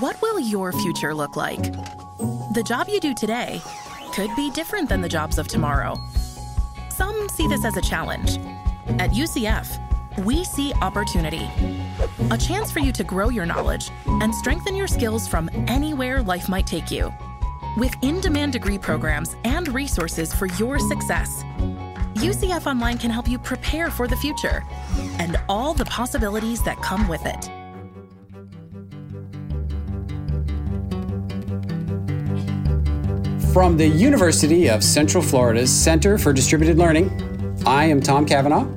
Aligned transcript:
What 0.00 0.20
will 0.20 0.40
your 0.40 0.72
future 0.72 1.14
look 1.14 1.36
like? 1.36 1.62
The 2.54 2.62
job 2.66 2.88
you 2.88 3.00
do 3.00 3.14
today 3.14 3.60
could 4.12 4.30
be 4.36 4.50
different 4.50 4.88
than 4.88 5.00
the 5.00 5.08
jobs 5.08 5.38
of 5.38 5.48
tomorrow. 5.48 5.96
Some 6.88 7.28
see 7.28 7.46
this 7.48 7.64
as 7.64 7.76
a 7.76 7.82
challenge. 7.82 8.38
At 8.98 9.10
UCF, 9.10 9.78
we 10.24 10.44
see 10.44 10.72
opportunity. 10.80 11.50
A 12.30 12.38
chance 12.38 12.70
for 12.70 12.80
you 12.80 12.92
to 12.92 13.04
grow 13.04 13.28
your 13.28 13.46
knowledge 13.46 13.90
and 14.06 14.34
strengthen 14.34 14.74
your 14.74 14.86
skills 14.86 15.28
from 15.28 15.50
anywhere 15.68 16.22
life 16.22 16.48
might 16.48 16.66
take 16.66 16.90
you. 16.90 17.12
With 17.76 17.94
in 18.02 18.20
demand 18.20 18.54
degree 18.54 18.78
programs 18.78 19.36
and 19.44 19.68
resources 19.68 20.32
for 20.32 20.46
your 20.46 20.78
success, 20.78 21.44
UCF 22.14 22.66
Online 22.66 22.96
can 22.96 23.10
help 23.10 23.28
you 23.28 23.38
prepare 23.38 23.90
for 23.90 24.08
the 24.08 24.16
future 24.16 24.64
and 25.18 25.38
all 25.48 25.74
the 25.74 25.84
possibilities 25.84 26.62
that 26.64 26.80
come 26.80 27.06
with 27.08 27.26
it. 27.26 27.50
From 33.56 33.78
the 33.78 33.88
University 33.88 34.68
of 34.68 34.84
Central 34.84 35.22
Florida's 35.22 35.72
Center 35.72 36.18
for 36.18 36.30
Distributed 36.34 36.76
Learning, 36.76 37.08
I 37.64 37.86
am 37.86 38.02
Tom 38.02 38.26
Cavanaugh. 38.26 38.68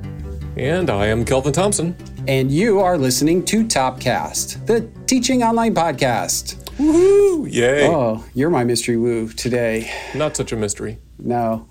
And 0.56 0.88
I 0.88 1.08
am 1.08 1.22
Kelvin 1.22 1.52
Thompson. 1.52 1.94
And 2.26 2.50
you 2.50 2.80
are 2.80 2.96
listening 2.96 3.44
to 3.44 3.62
Topcast, 3.62 4.64
the 4.64 4.88
teaching 5.04 5.42
online 5.42 5.74
podcast. 5.74 6.54
Woohoo! 6.78 7.52
Yay! 7.52 7.88
Oh, 7.88 8.24
you're 8.32 8.48
my 8.48 8.64
mystery 8.64 8.96
woo 8.96 9.28
today. 9.28 9.92
Not 10.14 10.34
such 10.34 10.50
a 10.50 10.56
mystery. 10.56 10.96
No, 11.18 11.68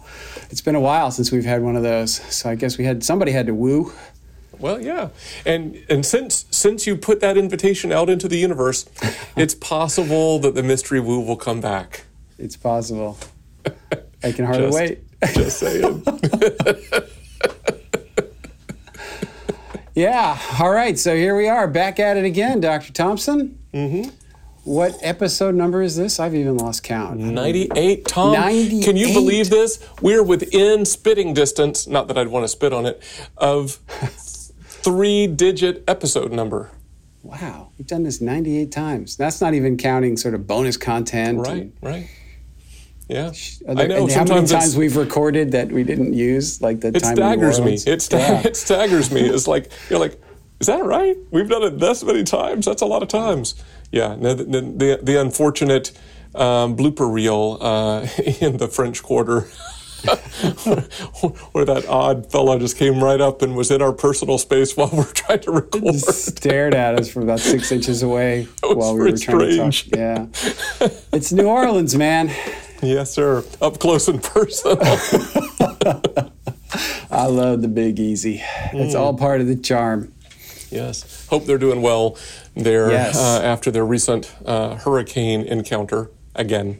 it's 0.51 0.61
been 0.61 0.75
a 0.75 0.79
while 0.79 1.09
since 1.09 1.31
we've 1.31 1.45
had 1.45 1.63
one 1.63 1.75
of 1.75 1.81
those, 1.81 2.13
so 2.13 2.47
I 2.47 2.53
guess 2.53 2.77
we 2.77 2.85
had 2.85 3.03
somebody 3.03 3.31
had 3.31 3.47
to 3.47 3.55
woo. 3.55 3.91
Well, 4.59 4.79
yeah, 4.79 5.09
and 5.47 5.83
and 5.89 6.05
since 6.05 6.45
since 6.51 6.85
you 6.85 6.95
put 6.95 7.21
that 7.21 7.37
invitation 7.37 7.91
out 7.91 8.07
into 8.07 8.27
the 8.27 8.37
universe, 8.37 8.87
it's 9.35 9.55
possible 9.55 10.37
that 10.37 10.53
the 10.53 10.61
mystery 10.61 10.99
woo 10.99 11.19
will 11.19 11.37
come 11.37 11.59
back. 11.59 12.03
It's 12.39 12.55
possible. 12.57 13.17
I 14.23 14.31
can 14.31 14.45
hardly 14.45 14.67
Just- 14.67 14.77
wait. 14.79 14.99
Just 15.33 15.59
saying. 15.59 16.03
Yeah. 19.95 20.39
All 20.59 20.71
right. 20.71 20.97
So 20.97 21.13
here 21.15 21.35
we 21.35 21.49
are, 21.49 21.67
back 21.67 21.99
at 21.99 22.15
it 22.15 22.23
again, 22.23 22.61
Dr. 22.61 22.93
Thompson. 22.93 23.59
Mm-hmm. 23.73 24.09
What 24.63 24.93
episode 25.01 25.55
number 25.55 25.81
is 25.81 25.97
this? 25.97 26.19
I've 26.21 26.35
even 26.35 26.55
lost 26.57 26.83
count. 26.83 27.19
98, 27.19 28.05
Tom. 28.05 28.33
98. 28.33 28.83
Can 28.85 28.95
you 28.95 29.07
believe 29.13 29.49
this? 29.49 29.85
We're 30.01 30.23
within 30.23 30.85
spitting 30.85 31.33
distance, 31.33 31.87
not 31.87 32.07
that 32.07 32.17
I'd 32.17 32.27
want 32.29 32.43
to 32.45 32.47
spit 32.47 32.71
on 32.71 32.85
it, 32.85 33.01
of 33.35 33.71
three 34.61 35.27
digit 35.27 35.83
episode 35.87 36.31
number. 36.31 36.71
Wow. 37.23 37.71
We've 37.77 37.87
done 37.87 38.03
this 38.03 38.21
98 38.21 38.71
times. 38.71 39.17
That's 39.17 39.41
not 39.41 39.53
even 39.53 39.75
counting 39.75 40.15
sort 40.17 40.33
of 40.33 40.47
bonus 40.47 40.77
content. 40.77 41.39
Right, 41.39 41.57
and- 41.63 41.73
right. 41.81 42.09
Yeah. 43.09 43.31
Are 43.67 43.71
I 43.75 43.87
know. 43.87 44.03
and 44.03 44.11
how 44.11 44.23
many 44.23 44.45
times 44.45 44.77
we've 44.77 44.95
recorded 44.95 45.51
that 45.53 45.71
we 45.71 45.83
didn't 45.83 46.13
use, 46.13 46.61
like 46.61 46.79
the 46.81 46.89
it 46.89 46.99
time 47.01 47.15
staggers 47.15 47.59
me. 47.59 47.73
It, 47.73 48.01
sta- 48.03 48.17
Yeah. 48.17 48.41
it 48.45 48.55
staggers 48.55 49.11
me. 49.11 49.21
It's 49.21 49.47
like, 49.47 49.71
you're 49.89 49.97
like, 49.99 50.21
is 50.59 50.67
that 50.67 50.85
right? 50.85 51.17
We've 51.31 51.49
done 51.49 51.63
it 51.63 51.79
this 51.79 52.03
many 52.03 52.23
times. 52.23 52.65
That's 52.67 52.83
a 52.83 52.85
lot 52.85 53.01
of 53.01 53.09
times. 53.09 53.55
Yeah. 53.91 54.15
No, 54.15 54.35
the, 54.35 54.43
the, 54.43 54.61
the, 54.61 54.99
the 55.01 55.19
unfortunate 55.19 55.91
um, 56.35 56.77
blooper 56.77 57.11
reel 57.11 57.57
uh, 57.59 58.07
in 58.41 58.57
the 58.57 58.67
French 58.67 59.01
Quarter. 59.01 59.47
where 61.51 61.65
that 61.65 61.85
odd 61.89 62.31
fellow 62.31 62.57
just 62.59 62.77
came 62.77 63.03
right 63.03 63.19
up 63.21 63.41
and 63.41 63.55
was 63.55 63.71
in 63.71 63.81
our 63.81 63.91
personal 63.93 64.37
space 64.37 64.75
while 64.77 64.89
we're 64.93 65.03
trying 65.05 65.39
to 65.41 65.51
record. 65.51 65.95
Stared 65.95 66.73
at 66.73 66.99
us 66.99 67.09
from 67.11 67.23
about 67.23 67.39
six 67.39 67.71
inches 67.71 68.01
away 68.03 68.47
while 68.63 68.93
we 68.93 68.99
were 69.11 69.17
trying 69.17 69.51
strange. 69.51 69.83
to 69.83 69.89
talk. 69.91 69.99
Yeah. 69.99 70.87
It's 71.13 71.31
New 71.31 71.47
Orleans, 71.47 71.95
man. 71.95 72.31
Yes, 72.81 73.11
sir. 73.11 73.43
Up 73.61 73.79
close 73.79 74.07
and 74.07 74.23
personal. 74.23 74.77
I 77.11 77.25
love 77.25 77.61
the 77.61 77.67
Big 77.67 77.99
Easy. 77.99 78.41
It's 78.73 78.95
all 78.95 79.13
Mm. 79.13 79.19
part 79.19 79.41
of 79.41 79.47
the 79.47 79.55
charm. 79.55 80.13
yes. 80.69 81.25
Hope 81.29 81.45
they're 81.45 81.57
doing 81.57 81.81
well 81.81 82.17
there 82.55 82.91
Yes. 82.91 83.17
uh, 83.17 83.41
after 83.43 83.71
their 83.71 83.85
recent 83.85 84.31
uh, 84.45 84.75
hurricane 84.75 85.41
encounter 85.41 86.09
again. 86.35 86.79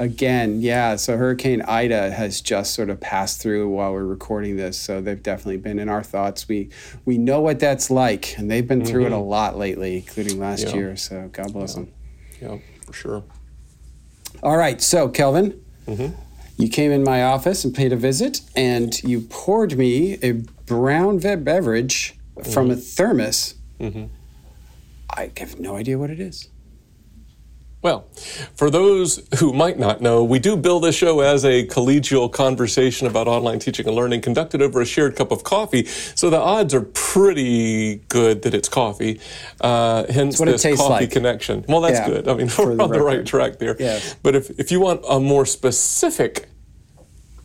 Again, 0.00 0.60
yeah. 0.60 0.94
So 0.96 1.16
Hurricane 1.16 1.60
Ida 1.62 2.12
has 2.12 2.40
just 2.40 2.72
sort 2.74 2.88
of 2.88 3.00
passed 3.00 3.42
through 3.42 3.68
while 3.68 3.92
we're 3.92 4.04
recording 4.04 4.56
this, 4.56 4.78
so 4.78 5.00
they've 5.00 5.20
definitely 5.22 5.56
been 5.56 5.78
in 5.80 5.88
our 5.88 6.04
thoughts. 6.04 6.46
We 6.48 6.70
we 7.04 7.18
know 7.18 7.40
what 7.40 7.58
that's 7.58 7.90
like, 7.90 8.38
and 8.38 8.48
they've 8.50 8.66
been 8.66 8.84
through 8.84 9.06
it 9.06 9.12
a 9.12 9.18
lot 9.18 9.56
lately, 9.58 9.96
including 9.96 10.38
last 10.38 10.66
Mm-hmm. 10.66 10.76
Yeah. 10.76 10.82
year. 10.82 10.96
So 10.96 11.28
God 11.32 11.52
bless 11.52 11.74
them. 11.74 11.92
Yeah, 12.40 12.58
for 12.86 12.92
sure. 12.92 13.24
All 14.42 14.56
right, 14.56 14.80
so 14.80 15.08
Kelvin, 15.08 15.60
Mm-hmm. 15.88 16.14
you 16.58 16.68
came 16.68 16.92
in 16.92 17.02
my 17.02 17.24
office 17.24 17.64
and 17.64 17.74
paid 17.74 17.92
a 17.92 17.96
visit, 17.96 18.40
and 18.54 19.02
you 19.02 19.22
poured 19.22 19.76
me 19.76 20.18
a 20.22 20.32
brown 20.66 21.18
ve- 21.18 21.34
beverage 21.36 22.16
from 22.52 22.70
a 22.70 22.74
Mm-hmm. 22.74 22.80
thermos. 22.82 23.54
I 25.10 25.32
have 25.38 25.58
no 25.58 25.74
idea 25.74 25.98
what 25.98 26.10
it 26.10 26.20
is. 26.20 26.48
Well, 27.80 28.08
for 28.56 28.70
those 28.70 29.26
who 29.38 29.52
might 29.52 29.78
not 29.78 30.00
know, 30.00 30.24
we 30.24 30.40
do 30.40 30.56
bill 30.56 30.80
this 30.80 30.96
show 30.96 31.20
as 31.20 31.44
a 31.44 31.64
collegial 31.66 32.30
conversation 32.30 33.06
about 33.06 33.28
online 33.28 33.60
teaching 33.60 33.86
and 33.86 33.94
learning 33.94 34.20
conducted 34.20 34.60
over 34.60 34.80
a 34.80 34.84
shared 34.84 35.14
cup 35.14 35.30
of 35.30 35.44
coffee. 35.44 35.84
So 35.84 36.28
the 36.28 36.40
odds 36.40 36.74
are 36.74 36.80
pretty 36.80 37.96
good 38.08 38.42
that 38.42 38.52
it's 38.52 38.68
coffee. 38.68 39.20
Uh, 39.60 40.04
hence 40.10 40.40
what 40.40 40.46
this 40.46 40.64
coffee 40.64 41.04
like. 41.04 41.10
connection. 41.12 41.64
Well, 41.68 41.80
that's 41.80 42.00
Yeah, 42.00 42.08
good. 42.08 42.28
I 42.28 42.34
mean, 42.34 42.50
we're 42.58 42.74
the 42.74 42.82
on 42.82 42.90
the 42.90 43.00
right 43.00 43.24
track 43.24 43.58
there. 43.58 43.76
Yes. 43.78 44.16
But 44.24 44.34
if, 44.34 44.50
if 44.58 44.72
you 44.72 44.80
want 44.80 45.04
a 45.08 45.20
more 45.20 45.46
specific 45.46 46.48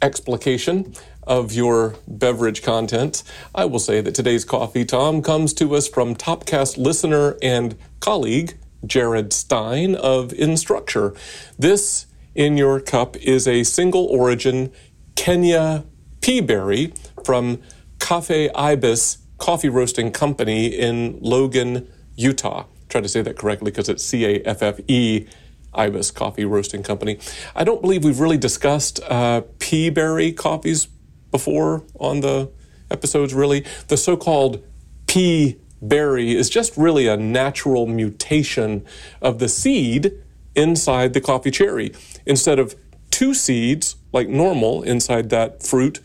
explication 0.01 0.95
of 1.27 1.53
your 1.53 1.95
beverage 2.07 2.63
content, 2.63 3.21
I 3.53 3.65
will 3.65 3.79
say 3.79 4.01
that 4.01 4.15
today's 4.15 4.45
coffee, 4.45 4.83
Tom, 4.83 5.21
comes 5.21 5.53
to 5.53 5.75
us 5.75 5.87
from 5.87 6.15
Topcast 6.15 6.77
listener 6.77 7.37
and 7.41 7.77
colleague 7.99 8.57
Jared 8.85 9.33
Stein 9.33 9.95
of 9.95 10.29
Instructure. 10.29 11.17
This 11.57 12.05
in 12.35 12.57
your 12.57 12.79
cup 12.79 13.15
is 13.17 13.47
a 13.47 13.63
single 13.63 14.05
origin 14.05 14.71
Kenya 15.15 15.85
pea 16.21 16.41
berry 16.41 16.93
from 17.23 17.61
Caffe 17.99 18.49
Ibis 18.53 19.19
Coffee 19.37 19.69
Roasting 19.69 20.11
Company 20.11 20.67
in 20.67 21.19
Logan, 21.21 21.87
Utah. 22.15 22.65
Try 22.89 23.01
to 23.01 23.09
say 23.09 23.21
that 23.21 23.37
correctly 23.37 23.71
because 23.71 23.89
it's 23.89 24.03
C 24.03 24.25
A 24.25 24.41
F 24.45 24.61
F 24.61 24.79
E 24.87 25.27
Ibis 25.73 26.11
Coffee 26.11 26.45
Roasting 26.45 26.83
Company. 26.83 27.19
I 27.55 27.63
don't 27.63 27.81
believe 27.81 28.03
we've 28.03 28.19
really 28.19 28.37
discussed 28.37 28.99
uh, 29.09 29.41
pea 29.59 29.89
berry 29.89 30.31
coffees 30.31 30.87
before 31.31 31.83
on 31.99 32.19
the 32.19 32.51
episodes, 32.91 33.33
really. 33.33 33.65
The 33.87 33.97
so 33.97 34.15
called 34.15 34.63
pea 35.07 35.59
berry 35.87 36.35
is 36.35 36.49
just 36.49 36.75
really 36.77 37.07
a 37.07 37.17
natural 37.17 37.85
mutation 37.85 38.85
of 39.21 39.39
the 39.39 39.49
seed 39.49 40.13
inside 40.55 41.13
the 41.13 41.21
coffee 41.21 41.51
cherry. 41.51 41.91
Instead 42.25 42.59
of 42.59 42.75
two 43.11 43.33
seeds, 43.33 43.95
like 44.11 44.29
normal, 44.29 44.83
inside 44.83 45.29
that 45.29 45.63
fruit, 45.63 45.99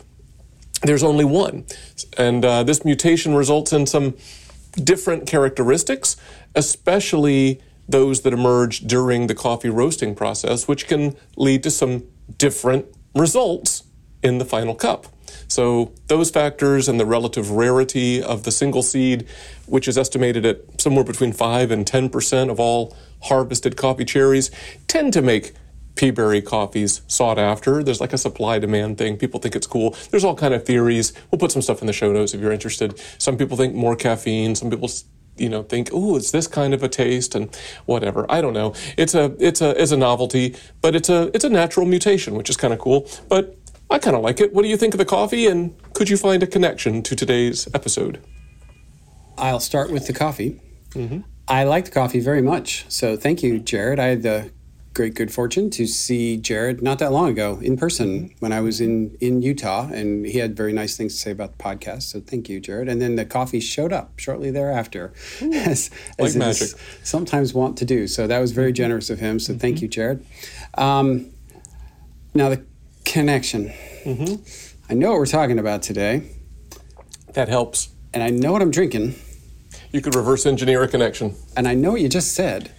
there's 0.83 1.03
only 1.03 1.25
one. 1.25 1.65
And 2.17 2.45
uh, 2.45 2.63
this 2.63 2.85
mutation 2.85 3.35
results 3.35 3.73
in 3.73 3.87
some 3.87 4.15
different 4.73 5.27
characteristics, 5.27 6.17
especially 6.55 7.61
those 7.89 8.23
that 8.23 8.33
emerge 8.33 8.81
during 8.81 9.27
the 9.27 9.35
coffee 9.35 9.71
roasting 9.71 10.15
process, 10.15 10.69
which 10.69 10.87
can 10.87 11.17
lead 11.37 11.63
to 11.63 11.71
some 11.71 12.05
different 12.37 12.87
results 13.15 13.85
in 14.23 14.39
the 14.39 14.45
final 14.45 14.75
cup. 14.75 15.07
So, 15.49 15.93
those 16.07 16.31
factors 16.31 16.89
and 16.89 16.99
the 16.99 17.07
relative 17.07 17.51
rarity 17.51 18.23
of 18.23 18.45
the 18.45 18.51
single 18.51 18.83
seed, 18.83 19.27
which 19.67 19.89
is 19.89 19.99
estimated 19.99 20.45
at 20.47 20.81
somewhere 20.81 21.05
between 21.05 21.33
5 21.33 21.71
and 21.71 21.87
10% 21.87 22.51
of 22.51 22.61
all 22.61 22.97
harvested 23.23 23.77
coffee 23.77 24.05
cherries, 24.05 24.51
tend 24.87 25.13
to 25.13 25.23
make 25.23 25.53
peaberry 25.99 26.45
coffees 26.45 27.03
sought 27.09 27.39
after. 27.39 27.83
There's 27.83 28.01
like 28.01 28.13
a 28.13 28.19
supply 28.19 28.59
demand 28.59 28.99
thing. 28.99 29.17
People 29.17 29.41
think 29.41 29.57
it's 29.57 29.67
cool. 29.67 29.97
There's 30.11 30.25
all 30.25 30.37
kind 30.37 30.55
of 30.55 30.65
theories. 30.65 31.13
We'll 31.31 31.41
put 31.41 31.51
some 31.51 31.61
stuff 31.61 31.81
in 31.81 31.87
the 31.89 31.93
show 31.93 32.13
notes 32.13 32.35
if 32.35 32.41
you're 32.41 32.53
interested. 32.53 33.01
Some 33.19 33.37
people 33.37 33.57
think 33.57 33.75
more 33.75 33.97
caffeine. 33.97 34.55
Some 34.55 34.71
people 34.71 34.89
you 35.39 35.49
know 35.49 35.63
think 35.63 35.89
oh 35.93 36.17
it's 36.17 36.31
this 36.31 36.47
kind 36.47 36.75
of 36.75 36.83
a 36.83 36.89
taste 36.89 37.35
and 37.35 37.57
whatever 37.87 38.27
i 38.29 38.41
don't 38.41 38.53
know 38.53 38.75
it's 38.97 39.15
a 39.15 39.35
it's 39.39 39.61
a 39.61 39.81
it's 39.81 39.93
a 39.93 39.97
novelty 39.97 40.57
but 40.81 40.97
it's 40.97 41.09
a 41.09 41.31
it's 41.33 41.45
a 41.45 41.49
natural 41.49 41.87
mutation 41.87 42.35
which 42.35 42.51
is 42.51 42.57
kind 42.57 42.73
of 42.73 42.81
cool 42.81 43.09
but 43.29 43.58
i 43.91 43.99
kind 43.99 44.17
of 44.17 44.23
like 44.23 44.41
it 44.41 44.53
what 44.53 44.63
do 44.63 44.69
you 44.69 44.77
think 44.77 44.95
of 44.95 44.99
the 44.99 45.05
coffee 45.05 45.47
and 45.47 45.75
could 45.93 46.09
you 46.09 46.17
find 46.17 46.43
a 46.43 46.47
connection 46.47 47.03
to 47.03 47.15
today's 47.17 47.69
episode 47.75 48.21
I'll 49.39 49.61
start 49.61 49.91
with 49.91 50.07
the 50.07 50.13
coffee. 50.13 50.61
Mm-hmm. 50.91 51.21
I 51.47 51.65
like 51.65 51.87
the 51.87 51.91
coffee 51.91 52.21
very 52.21 52.43
much. 52.43 52.85
So 52.89 53.17
thank 53.17 53.43
you, 53.43 53.59
Jared. 53.59 53.99
I 53.99 54.07
had 54.07 54.23
the 54.23 54.51
great 54.95 55.15
good 55.15 55.33
fortune 55.33 55.71
to 55.71 55.87
see 55.87 56.37
Jared 56.37 56.83
not 56.83 56.99
that 56.99 57.13
long 57.13 57.29
ago 57.29 57.61
in 57.63 57.77
person 57.77 58.09
mm-hmm. 58.09 58.39
when 58.41 58.53
I 58.53 58.61
was 58.61 58.81
in 58.81 59.17
in 59.21 59.41
Utah, 59.41 59.89
and 59.89 60.27
he 60.27 60.39
had 60.39 60.57
very 60.57 60.73
nice 60.73 60.97
things 60.97 61.15
to 61.15 61.21
say 61.21 61.31
about 61.31 61.57
the 61.57 61.65
podcast. 61.65 62.03
So 62.03 62.21
thank 62.21 62.49
you, 62.49 62.59
Jared. 62.61 62.89
And 62.89 63.01
then 63.01 63.15
the 63.15 63.25
coffee 63.25 63.61
showed 63.61 63.93
up 63.93 64.19
shortly 64.19 64.51
thereafter, 64.51 65.13
as, 65.41 65.41
Like 65.41 65.55
as 65.55 65.91
it 66.19 66.25
is 66.27 66.37
magic. 66.37 66.69
sometimes 67.05 67.55
want 67.55 67.79
to 67.79 67.85
do. 67.85 68.09
So 68.09 68.27
that 68.27 68.41
was 68.41 68.53
very 68.53 68.71
mm-hmm. 68.71 68.77
generous 68.77 69.09
of 69.09 69.21
him. 69.21 69.39
So 69.39 69.55
thank 69.55 69.81
you, 69.81 69.89
Jared. 69.89 70.27
Um, 70.75 71.31
now 72.35 72.49
the 72.49 72.65
connection. 73.13 73.73
I 74.91 74.95
know 74.95 75.11
what 75.11 75.19
we're 75.19 75.27
talking 75.27 75.59
about 75.59 75.83
today, 75.83 76.23
That 77.35 77.49
helps. 77.49 77.89
and 78.15 78.23
I 78.23 78.31
know 78.31 78.53
what 78.53 78.63
I'm 78.63 78.71
drinking, 78.71 79.15
You 79.93 80.01
could 80.01 80.15
reverse 80.15 80.47
engineer 80.47 80.83
a 80.83 80.89
connection. 80.89 81.35
and 81.57 81.67
I 81.67 81.75
know 81.75 81.93
what 81.93 82.01
you 82.01 82.09
just 82.09 82.35
said. 82.35 82.71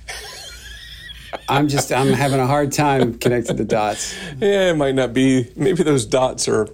I'm 1.48 1.68
just 1.68 1.92
I'm 1.92 2.14
having 2.14 2.40
a 2.40 2.48
hard 2.48 2.72
time 2.72 3.18
connecting 3.18 3.56
the 3.56 3.64
dots. 3.66 4.16
Yeah, 4.40 4.72
it 4.72 4.78
might 4.78 4.96
not 4.96 5.14
be. 5.14 5.52
Maybe 5.56 5.84
those 5.84 6.06
dots 6.06 6.48
are 6.48 6.68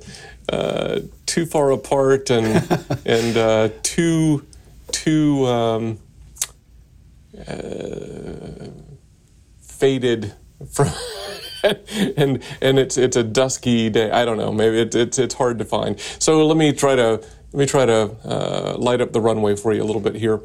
uh, 0.49 0.99
too 1.25 1.45
far 1.45 1.71
apart 1.71 2.29
and 2.29 2.47
and 3.05 3.37
uh, 3.37 3.69
too 3.83 4.45
too 4.91 5.45
um, 5.47 5.99
uh, 7.47 8.67
faded 9.61 10.33
from. 10.71 10.89
and 12.17 12.43
and 12.61 12.79
it's 12.79 12.97
it's 12.97 13.17
a 13.17 13.23
dusky 13.23 13.89
day. 13.89 14.11
I 14.11 14.25
don't 14.25 14.37
know. 14.37 14.51
Maybe 14.51 14.79
it, 14.79 14.95
it's 14.95 15.19
it's 15.19 15.33
hard 15.33 15.59
to 15.59 15.65
find. 15.65 15.99
So 16.19 16.45
let 16.45 16.57
me 16.57 16.71
try 16.73 16.95
to 16.95 17.21
let 17.51 17.53
me 17.53 17.65
try 17.65 17.85
to 17.85 18.15
uh, 18.25 18.75
light 18.77 19.01
up 19.01 19.13
the 19.13 19.21
runway 19.21 19.55
for 19.55 19.73
you 19.73 19.81
a 19.81 19.85
little 19.85 20.01
bit 20.01 20.15
here. 20.15 20.41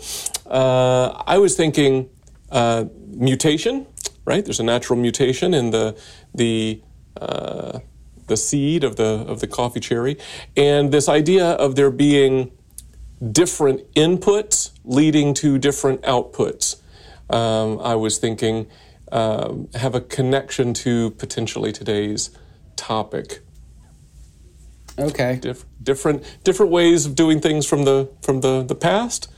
Uh, 0.47 1.23
I 1.27 1.39
was 1.39 1.57
thinking 1.57 2.09
uh, 2.51 2.85
mutation. 3.09 3.87
Right, 4.25 4.45
there's 4.45 4.61
a 4.61 4.65
natural 4.65 4.99
mutation 4.99 5.55
in 5.55 5.71
the 5.71 5.99
the 6.35 6.83
uh, 7.21 7.81
the 8.27 8.37
seed 8.37 8.85
of 8.85 8.97
the 8.97 9.25
of 9.27 9.41
the 9.41 9.47
coffee 9.47 9.81
cherry, 9.81 10.19
and 10.57 10.93
this 10.93 11.09
idea 11.09 11.51
of 11.53 11.75
there 11.75 11.91
being 11.91 12.53
different 13.33 13.93
inputs 13.95 14.71
leading 14.85 15.35
to 15.35 15.59
different 15.59 16.03
outputs. 16.03 16.81
Um, 17.29 17.79
I 17.81 17.95
was 17.95 18.19
thinking 18.19 18.67
um, 19.13 19.69
have 19.75 19.95
a 19.95 20.01
connection 20.01 20.75
to 20.75 21.11
potentially 21.13 21.73
today's 21.73 22.31
topic. 22.77 23.41
Okay. 24.99 25.39
Dif- 25.41 25.65
different 25.83 26.25
different 26.45 26.73
ways 26.73 27.07
of 27.07 27.15
doing 27.15 27.41
things 27.41 27.67
from 27.67 27.85
the 27.85 28.11
from 28.23 28.41
the, 28.41 28.63
the 28.63 28.75
past, 28.75 29.33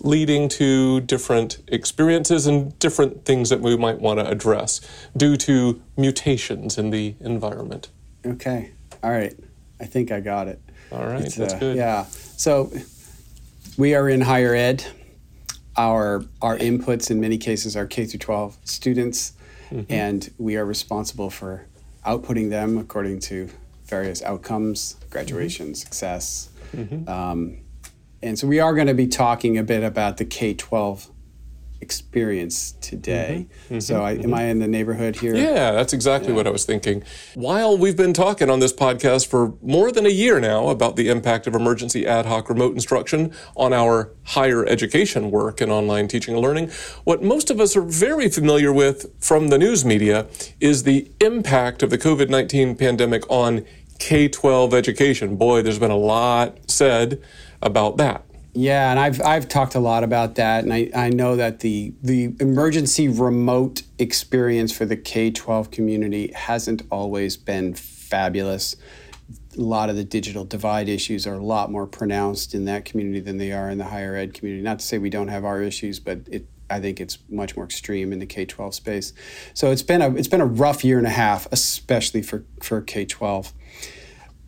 leading 0.00 0.48
to 0.50 1.00
different 1.00 1.58
experiences 1.68 2.46
and 2.46 2.78
different 2.78 3.24
things 3.24 3.48
that 3.48 3.60
we 3.60 3.76
might 3.76 4.00
want 4.00 4.18
to 4.20 4.28
address 4.28 4.80
due 5.16 5.36
to 5.36 5.80
mutations 5.96 6.78
in 6.78 6.90
the 6.90 7.14
environment. 7.20 7.88
Okay. 8.26 8.72
All 9.02 9.10
right. 9.10 9.34
I 9.80 9.86
think 9.86 10.12
I 10.12 10.20
got 10.20 10.46
it. 10.48 10.60
All 10.92 11.06
right, 11.06 11.22
It's, 11.22 11.34
that's 11.36 11.54
uh, 11.54 11.58
good. 11.58 11.76
Yeah. 11.76 12.04
So 12.04 12.70
we 13.78 13.94
are 13.94 14.08
in 14.08 14.20
higher 14.20 14.54
ed. 14.54 14.84
Our 15.76 16.24
our 16.42 16.56
inputs 16.58 17.10
in 17.10 17.20
many 17.20 17.38
cases 17.38 17.76
are 17.76 17.86
K 17.86 18.04
through 18.06 18.18
12 18.20 18.58
students, 18.64 19.32
Mm-hmm. 19.72 19.90
and 19.90 20.30
we 20.36 20.56
are 20.56 20.66
responsible 20.66 21.30
for 21.30 21.64
outputting 22.04 22.50
them 22.50 22.76
according 22.76 23.20
to 23.20 23.48
various 23.86 24.20
outcomes, 24.22 24.96
graduation, 25.08 25.68
Mm-hmm. 25.68 25.74
success. 25.74 26.50
Um, 27.08 27.58
and 28.22 28.38
so 28.38 28.46
we 28.46 28.60
are 28.60 28.74
going 28.74 28.86
to 28.88 28.94
be 28.94 29.06
talking 29.06 29.56
a 29.56 29.62
bit 29.62 29.82
about 29.82 30.18
the 30.18 30.26
K 30.26 30.52
12 30.52 31.08
experience 31.82 32.72
today. 32.80 33.48
So 33.80 34.02
I, 34.02 34.12
am 34.12 34.32
I 34.32 34.44
in 34.44 34.60
the 34.60 34.68
neighborhood 34.68 35.16
here? 35.16 35.34
Mm-hmm. 35.34 35.44
Yeah, 35.44 35.72
that's 35.72 35.92
exactly 35.92 36.32
what 36.32 36.46
I 36.46 36.50
was 36.50 36.64
thinking. 36.64 37.02
While 37.34 37.76
we've 37.76 37.96
been 37.96 38.14
talking 38.14 38.48
on 38.48 38.60
this 38.60 38.72
podcast 38.72 39.26
for 39.26 39.54
more 39.60 39.90
than 39.90 40.06
a 40.06 40.10
year 40.10 40.38
now 40.38 40.68
about 40.68 40.96
the 40.96 41.08
impact 41.08 41.46
of 41.46 41.54
emergency 41.54 42.06
ad 42.06 42.24
hoc 42.24 42.48
remote 42.48 42.74
instruction 42.74 43.32
on 43.56 43.72
our 43.72 44.12
higher 44.24 44.64
education 44.64 45.30
work 45.30 45.60
and 45.60 45.72
online 45.72 46.06
teaching 46.06 46.34
and 46.34 46.42
learning, 46.42 46.70
what 47.04 47.22
most 47.22 47.50
of 47.50 47.60
us 47.60 47.76
are 47.76 47.82
very 47.82 48.28
familiar 48.28 48.72
with 48.72 49.12
from 49.18 49.48
the 49.48 49.58
news 49.58 49.84
media 49.84 50.26
is 50.60 50.84
the 50.84 51.10
impact 51.20 51.82
of 51.82 51.90
the 51.90 51.98
COVID 51.98 52.30
19 52.30 52.76
pandemic 52.76 53.28
on 53.28 53.66
K 53.98 54.28
12 54.28 54.72
education. 54.72 55.36
Boy, 55.36 55.62
there's 55.62 55.80
been 55.80 55.90
a 55.90 55.96
lot 55.96 56.70
said 56.70 57.20
about 57.60 57.96
that. 57.96 58.24
Yeah, 58.54 58.90
and 58.90 59.00
I've 59.00 59.20
I've 59.22 59.48
talked 59.48 59.74
a 59.74 59.80
lot 59.80 60.04
about 60.04 60.34
that, 60.34 60.62
and 60.62 60.74
I, 60.74 60.90
I 60.94 61.08
know 61.08 61.36
that 61.36 61.60
the 61.60 61.94
the 62.02 62.34
emergency 62.38 63.08
remote 63.08 63.82
experience 63.98 64.72
for 64.76 64.84
the 64.84 64.96
K 64.96 65.30
twelve 65.30 65.70
community 65.70 66.30
hasn't 66.34 66.82
always 66.90 67.38
been 67.38 67.72
fabulous. 67.72 68.76
A 69.56 69.60
lot 69.60 69.88
of 69.88 69.96
the 69.96 70.04
digital 70.04 70.44
divide 70.44 70.90
issues 70.90 71.26
are 71.26 71.34
a 71.34 71.44
lot 71.44 71.70
more 71.70 71.86
pronounced 71.86 72.54
in 72.54 72.66
that 72.66 72.84
community 72.84 73.20
than 73.20 73.38
they 73.38 73.52
are 73.52 73.70
in 73.70 73.78
the 73.78 73.86
higher 73.86 74.16
ed 74.16 74.34
community. 74.34 74.62
Not 74.62 74.80
to 74.80 74.84
say 74.84 74.98
we 74.98 75.08
don't 75.08 75.28
have 75.28 75.46
our 75.46 75.62
issues, 75.62 75.98
but 75.98 76.20
it 76.30 76.46
I 76.68 76.78
think 76.78 77.00
it's 77.00 77.18
much 77.30 77.56
more 77.56 77.64
extreme 77.64 78.12
in 78.12 78.18
the 78.18 78.26
K 78.26 78.44
twelve 78.44 78.74
space. 78.74 79.14
So 79.54 79.70
it's 79.70 79.82
been 79.82 80.02
a 80.02 80.14
it's 80.14 80.28
been 80.28 80.42
a 80.42 80.46
rough 80.46 80.84
year 80.84 80.98
and 80.98 81.06
a 81.06 81.10
half, 81.10 81.48
especially 81.52 82.20
for 82.20 82.44
for 82.62 82.82
K 82.82 83.06
twelve. 83.06 83.54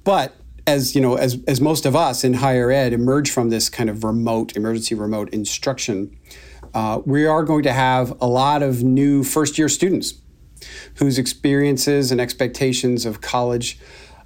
But 0.04 0.36
as 0.66 0.94
you 0.94 1.00
know, 1.00 1.14
as 1.14 1.38
as 1.46 1.60
most 1.60 1.86
of 1.86 1.94
us 1.94 2.24
in 2.24 2.34
higher 2.34 2.70
ed 2.70 2.92
emerge 2.92 3.30
from 3.30 3.50
this 3.50 3.68
kind 3.68 3.90
of 3.90 4.04
remote 4.04 4.56
emergency 4.56 4.94
remote 4.94 5.28
instruction, 5.30 6.16
uh, 6.72 7.00
we 7.04 7.26
are 7.26 7.42
going 7.42 7.62
to 7.64 7.72
have 7.72 8.14
a 8.20 8.26
lot 8.26 8.62
of 8.62 8.82
new 8.82 9.22
first 9.22 9.58
year 9.58 9.68
students 9.68 10.14
whose 10.96 11.18
experiences 11.18 12.10
and 12.10 12.20
expectations 12.20 13.04
of 13.04 13.20
college 13.20 13.78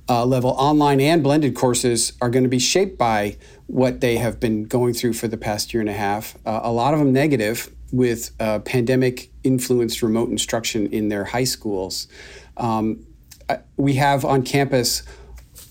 uh, 0.08 0.24
level 0.24 0.50
online 0.50 1.00
and 1.00 1.22
blended 1.22 1.54
courses 1.54 2.12
are 2.20 2.30
going 2.30 2.44
to 2.44 2.48
be 2.48 2.58
shaped 2.58 2.96
by 2.96 3.36
what 3.66 4.00
they 4.00 4.16
have 4.16 4.40
been 4.40 4.64
going 4.64 4.94
through 4.94 5.12
for 5.12 5.28
the 5.28 5.36
past 5.36 5.74
year 5.74 5.80
and 5.80 5.90
a 5.90 5.94
half. 5.94 6.36
Uh, 6.46 6.60
a 6.62 6.72
lot 6.72 6.94
of 6.94 7.00
them 7.00 7.12
negative 7.12 7.70
with 7.92 8.30
uh, 8.40 8.58
pandemic 8.60 9.30
influenced 9.44 10.02
remote 10.02 10.30
instruction 10.30 10.86
in 10.86 11.08
their 11.08 11.24
high 11.24 11.44
schools. 11.44 12.06
Um, 12.56 13.04
we 13.76 13.94
have 13.94 14.24
on 14.24 14.42
campus 14.42 15.02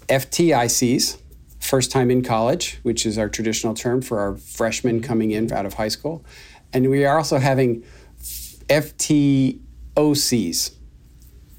FTICs, 0.10 1.22
first 1.60 1.92
time 1.92 2.10
in 2.10 2.24
college, 2.24 2.80
which 2.84 3.06
is 3.06 3.18
our 3.18 3.28
traditional 3.30 3.74
term 3.74 4.02
for 4.02 4.20
our 4.20 4.38
freshmen 4.38 5.02
coming 5.02 5.32
in 5.32 5.52
out 5.52 5.66
of 5.66 5.74
high 5.76 5.90
school. 5.90 6.24
And 6.74 6.90
we 6.90 7.06
are 7.06 7.18
also 7.18 7.40
having 7.40 7.84
FTOCs, 8.70 9.62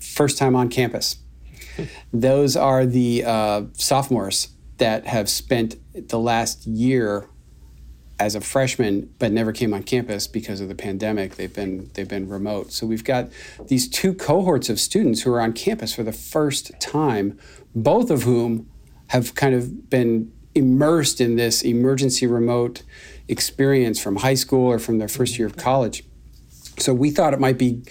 first 0.00 0.38
time 0.38 0.56
on 0.56 0.68
campus. 0.68 1.16
Those 2.12 2.56
are 2.56 2.86
the 2.86 3.24
uh, 3.24 3.62
sophomores 3.74 4.48
that 4.78 5.06
have 5.06 5.28
spent 5.28 5.76
the 6.08 6.18
last 6.18 6.66
year 6.66 7.28
as 8.20 8.34
a 8.34 8.40
freshman 8.40 9.12
but 9.18 9.30
never 9.30 9.52
came 9.52 9.72
on 9.72 9.82
campus 9.82 10.26
because 10.26 10.60
of 10.60 10.68
the 10.68 10.74
pandemic 10.74 11.36
they've 11.36 11.54
been 11.54 11.90
they've 11.94 12.08
been 12.08 12.28
remote. 12.28 12.72
So 12.72 12.87
we've 12.87 13.04
got 13.04 13.28
these 13.68 13.88
two 13.88 14.14
cohorts 14.14 14.68
of 14.68 14.80
students 14.80 15.22
who 15.22 15.32
are 15.32 15.40
on 15.40 15.52
campus 15.52 15.94
for 15.94 16.02
the 16.02 16.12
first 16.12 16.78
time 16.80 17.38
both 17.75 18.10
of 18.10 18.22
whom 18.25 18.68
have 19.08 19.34
kind 19.34 19.54
of 19.54 19.88
been 19.88 20.32
immersed 20.54 21.20
in 21.20 21.37
this 21.37 21.62
emergency 21.62 22.26
remote 22.26 22.82
experience 23.28 24.00
from 24.00 24.16
high 24.16 24.34
school 24.34 24.66
or 24.66 24.78
from 24.78 24.98
their 24.98 25.08
first 25.08 25.38
year 25.38 25.46
of 25.46 25.56
college. 25.56 26.04
So 26.78 26.94
we 26.94 27.10
thought 27.10 27.34
it 27.34 27.40
might 27.40 27.58
be 27.58 27.82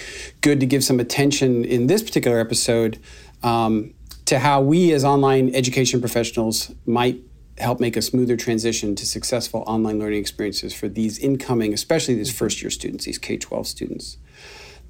good 0.42 0.60
to 0.60 0.66
give 0.66 0.84
some 0.84 1.00
attention 1.00 1.66
in 1.66 1.88
this 1.88 2.02
particular 2.02 2.40
episode 2.40 3.00
um, 3.44 3.94
to 4.26 4.40
how 4.40 4.62
we 4.62 4.92
as 4.94 5.04
online 5.04 5.54
education 5.56 6.00
professionals 6.00 6.72
might 6.86 7.22
help 7.58 7.80
make 7.80 7.98
a 7.98 8.02
smoother 8.02 8.36
transition 8.36 8.96
to 8.96 9.06
successful 9.06 9.64
online 9.68 10.00
learning 10.00 10.20
experiences 10.20 10.74
for 10.74 10.88
these 10.88 11.18
incoming, 11.18 11.74
especially 11.74 12.16
these 12.16 12.30
mm-hmm. 12.30 12.38
first 12.38 12.62
year 12.62 12.70
students, 12.70 13.06
these 13.06 13.18
K 13.18 13.38
12 13.38 13.68
students. 13.68 14.18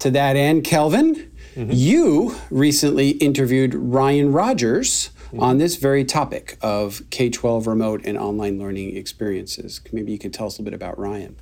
To 0.00 0.10
that 0.12 0.36
end, 0.36 0.64
Kelvin, 0.64 1.30
mm-hmm. 1.54 1.70
you 1.72 2.36
recently 2.50 3.10
interviewed 3.10 3.74
Ryan 3.74 4.32
Rogers 4.32 5.10
mm-hmm. 5.26 5.40
on 5.40 5.58
this 5.58 5.76
very 5.76 6.04
topic 6.04 6.56
of 6.62 7.02
K 7.10 7.30
12 7.30 7.66
remote 7.66 8.02
and 8.04 8.16
online 8.16 8.58
learning 8.58 8.96
experiences. 8.96 9.80
Maybe 9.92 10.12
you 10.12 10.18
can 10.18 10.30
tell 10.30 10.46
us 10.46 10.58
a 10.58 10.62
little 10.62 10.70
bit 10.70 10.74
about 10.74 10.98
Ryan. 10.98 11.36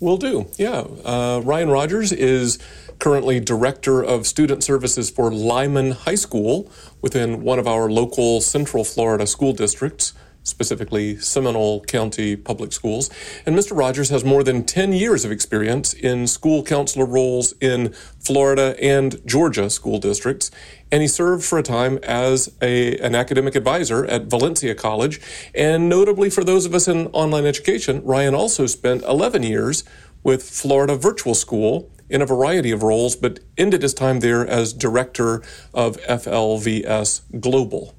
Will 0.00 0.16
do. 0.16 0.46
Yeah. 0.56 0.86
Uh, 1.04 1.42
Ryan 1.44 1.70
Rogers 1.70 2.12
is 2.12 2.58
currently 3.00 3.40
Director 3.40 4.02
of 4.02 4.26
Student 4.26 4.62
Services 4.62 5.10
for 5.10 5.32
Lyman 5.32 5.90
High 5.92 6.14
School 6.14 6.70
within 7.02 7.42
one 7.42 7.58
of 7.58 7.66
our 7.66 7.90
local 7.90 8.40
Central 8.40 8.84
Florida 8.84 9.26
school 9.26 9.52
districts, 9.52 10.14
specifically 10.48 11.16
Seminole 11.18 11.82
County 11.82 12.36
Public 12.36 12.72
Schools. 12.72 13.10
And 13.46 13.56
Mr. 13.56 13.76
Rogers 13.76 14.10
has 14.10 14.24
more 14.24 14.42
than 14.42 14.64
10 14.64 14.92
years 14.92 15.24
of 15.24 15.30
experience 15.30 15.92
in 15.92 16.26
school 16.26 16.62
counselor 16.62 17.06
roles 17.06 17.54
in 17.60 17.92
Florida 18.18 18.76
and 18.82 19.20
Georgia 19.26 19.70
school 19.70 19.98
districts. 19.98 20.50
And 20.90 21.02
he 21.02 21.08
served 21.08 21.44
for 21.44 21.58
a 21.58 21.62
time 21.62 21.98
as 22.02 22.54
a, 22.62 22.96
an 22.98 23.14
academic 23.14 23.54
advisor 23.54 24.04
at 24.06 24.24
Valencia 24.24 24.74
College. 24.74 25.20
And 25.54 25.88
notably 25.88 26.30
for 26.30 26.44
those 26.44 26.66
of 26.66 26.74
us 26.74 26.88
in 26.88 27.08
online 27.08 27.46
education, 27.46 28.02
Ryan 28.04 28.34
also 28.34 28.66
spent 28.66 29.02
11 29.04 29.42
years 29.42 29.84
with 30.22 30.42
Florida 30.42 30.96
Virtual 30.96 31.34
School 31.34 31.90
in 32.10 32.22
a 32.22 32.26
variety 32.26 32.70
of 32.70 32.82
roles, 32.82 33.16
but 33.16 33.40
ended 33.56 33.82
his 33.82 33.94
time 33.94 34.20
there 34.20 34.46
as 34.46 34.72
director 34.72 35.42
of 35.74 35.98
FLVS 36.02 37.40
Global. 37.40 37.97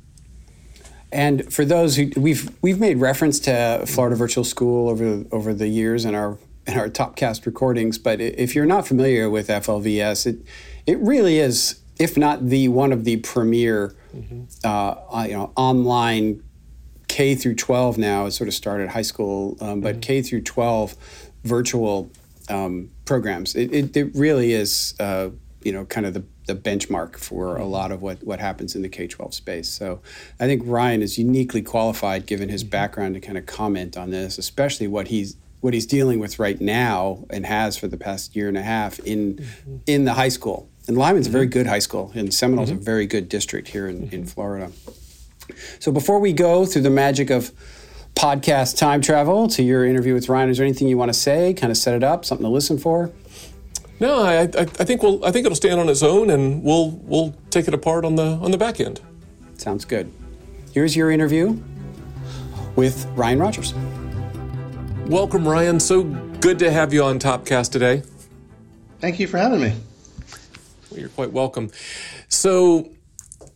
And 1.12 1.52
for 1.52 1.66
those 1.66 1.96
who 1.96 2.12
we've 2.16 2.52
we've 2.62 2.80
made 2.80 2.98
reference 2.98 3.40
to 3.42 3.84
Florida 3.88 4.16
Virtual 4.16 4.44
School 4.44 4.90
over 4.90 5.26
over 5.32 5.54
the 5.54 5.68
years 5.68 6.06
in 6.06 6.14
our 6.16 6.38
in 6.68 6.78
our 6.78 6.88
Topcast 6.88 7.46
recordings, 7.46 7.98
but 7.98 8.22
if 8.22 8.54
you're 8.54 8.66
not 8.66 8.88
familiar 8.88 9.30
with 9.30 9.48
FLVS, 9.48 10.28
it 10.28 10.46
it 10.86 11.00
really 11.00 11.40
is, 11.40 11.80
if 12.00 12.16
not 12.18 12.48
the 12.48 12.68
one 12.68 12.92
of 12.92 13.06
the 13.06 13.18
premier, 13.18 13.96
mm-hmm. 14.16 14.44
uh, 14.64 15.26
you 15.26 15.34
know, 15.34 15.52
online 15.56 16.44
K 17.08 17.36
through 17.36 17.56
12 17.56 17.98
now. 17.98 18.26
It 18.28 18.32
sort 18.32 18.48
of 18.48 18.54
started 18.54 18.90
high 18.90 19.02
school, 19.02 19.58
um, 19.62 19.82
but 19.82 19.96
mm-hmm. 19.96 20.02
K 20.02 20.22
through 20.22 20.42
12 20.42 20.96
virtual 21.44 22.12
um, 22.50 22.92
programs. 23.06 23.56
It, 23.56 23.74
it, 23.74 23.98
it, 23.98 24.16
really 24.16 24.54
is, 24.54 24.96
uh, 25.00 25.30
you 25.64 25.72
know, 25.72 25.86
kind 25.86 26.06
of 26.06 26.14
the 26.14 26.24
the 26.48 26.56
benchmark 26.56 27.16
for 27.16 27.58
a 27.58 27.66
lot 27.66 27.92
of 27.92 28.02
what, 28.02 28.24
what 28.24 28.40
happens 28.40 28.76
in 28.76 28.82
the 28.82 28.90
K 28.90 29.08
12 29.08 29.34
space. 29.36 29.70
So 29.70 30.02
I 30.40 30.48
think 30.48 30.64
Ryan 30.66 31.04
is 31.04 31.18
uniquely 31.18 31.62
qualified, 31.62 32.26
given 32.26 32.50
his 32.50 32.64
mm-hmm. 32.64 32.72
background, 32.72 33.14
to 33.14 33.22
kind 33.22 33.38
of 33.38 33.46
comment 33.46 33.96
on 33.96 34.10
this, 34.10 34.38
especially 34.38 34.88
what 34.88 35.10
he's 35.10 35.38
what 35.62 35.74
he's 35.74 35.86
dealing 35.86 36.20
with 36.20 36.40
right 36.40 36.60
now 36.62 37.26
and 37.30 37.46
has 37.46 37.78
for 37.78 37.88
the 37.88 37.98
past 37.98 38.34
year 38.36 38.48
and 38.48 38.58
a 38.58 38.64
half 38.64 39.00
in 39.00 39.36
mm-hmm. 39.36 39.78
in 39.86 40.06
the 40.06 40.14
high 40.14 40.30
school. 40.30 40.70
And 40.88 40.98
Lyman's 40.98 41.28
mm-hmm. 41.28 41.36
a 41.36 41.38
very 41.38 41.46
mm-hmm. 41.46 41.54
good 41.54 41.68
high 41.68 41.80
school, 41.80 42.12
and 42.16 42.34
Seminole's 42.34 42.70
mm-hmm. 42.70 42.80
a 42.80 42.84
very 42.84 43.06
good 43.06 43.30
district 43.30 43.68
here 43.68 43.88
in, 43.88 44.04
in 44.04 44.10
mm-hmm. 44.10 44.24
Florida. 44.24 44.72
So 45.80 45.92
before 45.92 46.20
we 46.20 46.34
go 46.34 46.66
through 46.66 46.84
the 46.84 46.90
magic 46.90 47.30
of 47.30 47.52
podcast 48.16 48.78
time 48.78 49.02
travel 49.02 49.48
to 49.50 49.64
your 49.64 49.86
interview 49.86 50.14
with 50.14 50.30
Ryan, 50.30 50.50
is 50.50 50.58
there 50.58 50.66
anything 50.66 50.88
you 50.88 50.98
want 50.98 51.10
to 51.10 51.20
say? 51.20 51.54
Kind 51.54 51.72
of 51.72 51.78
set 51.78 51.96
it 51.96 52.04
up, 52.04 52.26
something 52.26 52.44
to 52.44 52.50
listen 52.50 52.78
for? 52.78 53.12
No, 54.00 54.22
I, 54.22 54.44
I, 54.44 54.48
I, 54.62 54.66
think 54.66 55.04
we'll. 55.04 55.24
I 55.26 55.32
think 55.32 55.46
it'll 55.46 55.58
stand 55.58 55.80
on 55.80 55.90
its 55.90 56.04
own, 56.04 56.30
and 56.30 56.64
we'll 56.64 56.92
we'll 57.04 57.36
take 57.50 57.68
it 57.68 57.74
apart 57.74 58.06
on 58.06 58.16
the 58.16 58.24
on 58.42 58.52
the 58.52 58.58
back 58.58 58.80
end. 58.80 59.02
Sounds 59.58 59.84
good. 59.84 60.12
Here's 60.74 60.96
your 60.96 61.12
interview 61.12 61.60
with 62.76 63.06
Ryan 63.16 63.40
Rogers. 63.40 63.74
Welcome, 65.08 65.46
Ryan. 65.46 65.80
So 65.82 66.04
good 66.04 66.60
to 66.60 66.72
have 66.72 66.94
you 66.94 67.04
on 67.04 67.20
Topcast 67.20 67.72
today. 67.72 68.04
Thank 69.00 69.20
you 69.20 69.28
for 69.28 69.38
having 69.38 69.62
me. 69.62 69.74
Well, 70.90 71.00
you're 71.00 71.10
quite 71.10 71.34
welcome. 71.34 71.72
So, 72.30 72.90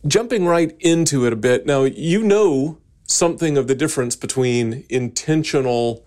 jumping 0.06 0.46
right 0.46 0.76
into 0.80 1.26
it 1.26 1.32
a 1.32 1.36
bit. 1.36 1.64
Now, 1.64 1.84
you 1.84 2.22
know 2.22 2.78
something 3.06 3.56
of 3.56 3.66
the 3.66 3.74
difference 3.74 4.16
between 4.16 4.84
intentional 4.88 6.03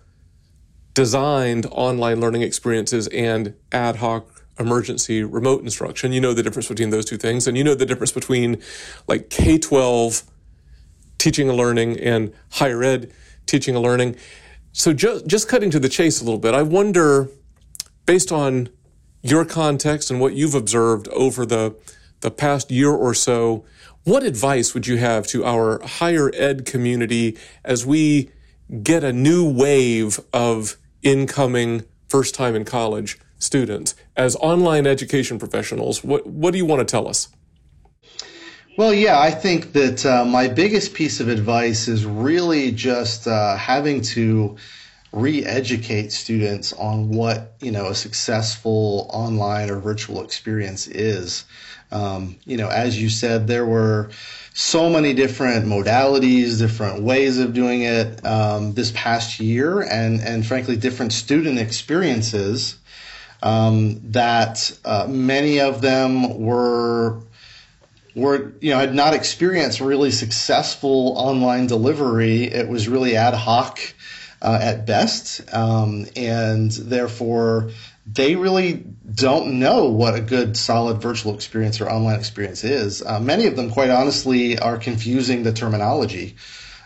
designed 0.98 1.64
online 1.70 2.20
learning 2.20 2.42
experiences 2.42 3.06
and 3.12 3.54
ad 3.70 3.94
hoc 3.94 4.42
emergency 4.58 5.22
remote 5.22 5.62
instruction. 5.62 6.10
You 6.10 6.20
know 6.20 6.34
the 6.34 6.42
difference 6.42 6.66
between 6.66 6.90
those 6.90 7.04
two 7.04 7.16
things. 7.16 7.46
And 7.46 7.56
you 7.56 7.62
know 7.62 7.76
the 7.76 7.86
difference 7.86 8.10
between 8.10 8.60
like 9.06 9.30
K 9.30 9.58
12 9.58 10.24
teaching 11.16 11.48
and 11.48 11.56
learning 11.56 12.00
and 12.00 12.34
higher 12.50 12.82
ed 12.82 13.12
teaching 13.46 13.76
and 13.76 13.84
learning. 13.84 14.16
So 14.72 14.92
just, 14.92 15.28
just 15.28 15.48
cutting 15.48 15.70
to 15.70 15.78
the 15.78 15.88
chase 15.88 16.20
a 16.20 16.24
little 16.24 16.40
bit, 16.40 16.52
I 16.52 16.62
wonder, 16.62 17.28
based 18.04 18.32
on 18.32 18.68
your 19.22 19.44
context 19.44 20.10
and 20.10 20.20
what 20.20 20.34
you've 20.34 20.56
observed 20.56 21.06
over 21.10 21.46
the, 21.46 21.76
the 22.22 22.32
past 22.32 22.72
year 22.72 22.90
or 22.90 23.14
so, 23.14 23.64
what 24.02 24.24
advice 24.24 24.74
would 24.74 24.88
you 24.88 24.96
have 24.96 25.28
to 25.28 25.44
our 25.44 25.80
higher 25.86 26.32
ed 26.34 26.66
community 26.66 27.38
as 27.64 27.86
we 27.86 28.32
get 28.82 29.04
a 29.04 29.12
new 29.12 29.48
wave 29.48 30.18
of 30.32 30.76
incoming 31.08 31.84
first 32.08 32.34
time 32.34 32.54
in 32.54 32.64
college 32.64 33.18
students. 33.38 33.94
As 34.16 34.36
online 34.36 34.86
education 34.86 35.38
professionals 35.38 36.04
what, 36.04 36.26
what 36.26 36.52
do 36.52 36.58
you 36.58 36.66
want 36.66 36.80
to 36.80 36.84
tell 36.84 37.08
us? 37.08 37.28
Well 38.76 38.94
yeah 38.94 39.18
i 39.18 39.30
think 39.30 39.72
that 39.72 40.06
uh, 40.06 40.24
my 40.24 40.48
biggest 40.48 40.94
piece 40.94 41.18
of 41.20 41.28
advice 41.28 41.88
is 41.88 42.04
really 42.04 42.70
just 42.72 43.26
uh, 43.26 43.56
having 43.56 44.02
to 44.02 44.56
re-educate 45.10 46.12
students 46.12 46.74
on 46.74 47.08
what 47.08 47.54
you 47.60 47.70
know 47.70 47.88
a 47.88 47.94
successful 47.94 49.08
online 49.12 49.70
or 49.70 49.78
virtual 49.78 50.22
experience 50.22 50.86
is. 50.86 51.44
Um, 51.90 52.36
you 52.44 52.58
know 52.58 52.68
as 52.68 53.00
you 53.00 53.08
said 53.08 53.46
there 53.46 53.64
were 53.64 54.10
so 54.58 54.90
many 54.90 55.14
different 55.14 55.66
modalities, 55.66 56.58
different 56.58 57.00
ways 57.00 57.38
of 57.38 57.54
doing 57.54 57.82
it 57.82 58.26
um, 58.26 58.74
this 58.74 58.90
past 58.90 59.38
year, 59.38 59.82
and 59.82 60.20
and 60.20 60.44
frankly, 60.44 60.76
different 60.76 61.12
student 61.12 61.60
experiences. 61.60 62.76
Um, 63.40 64.00
that 64.10 64.76
uh, 64.84 65.06
many 65.08 65.60
of 65.60 65.80
them 65.80 66.40
were 66.40 67.20
were 68.16 68.52
you 68.60 68.70
know 68.70 68.80
had 68.80 68.96
not 68.96 69.14
experienced 69.14 69.80
really 69.80 70.10
successful 70.10 71.14
online 71.16 71.68
delivery. 71.68 72.42
It 72.42 72.68
was 72.68 72.88
really 72.88 73.14
ad 73.14 73.34
hoc 73.34 73.78
uh, 74.42 74.58
at 74.60 74.86
best, 74.86 75.54
um, 75.54 76.06
and 76.16 76.72
therefore 76.72 77.70
they 78.12 78.34
really 78.34 78.84
don't 79.12 79.58
know 79.58 79.88
what 79.88 80.14
a 80.14 80.20
good 80.20 80.56
solid 80.56 81.00
virtual 81.00 81.34
experience 81.34 81.80
or 81.80 81.88
online 81.88 82.18
experience 82.18 82.64
is. 82.64 83.02
Uh, 83.02 83.18
many 83.20 83.46
of 83.46 83.56
them, 83.56 83.70
quite 83.70 83.90
honestly, 83.90 84.58
are 84.58 84.76
confusing 84.76 85.42
the 85.42 85.52
terminology 85.52 86.36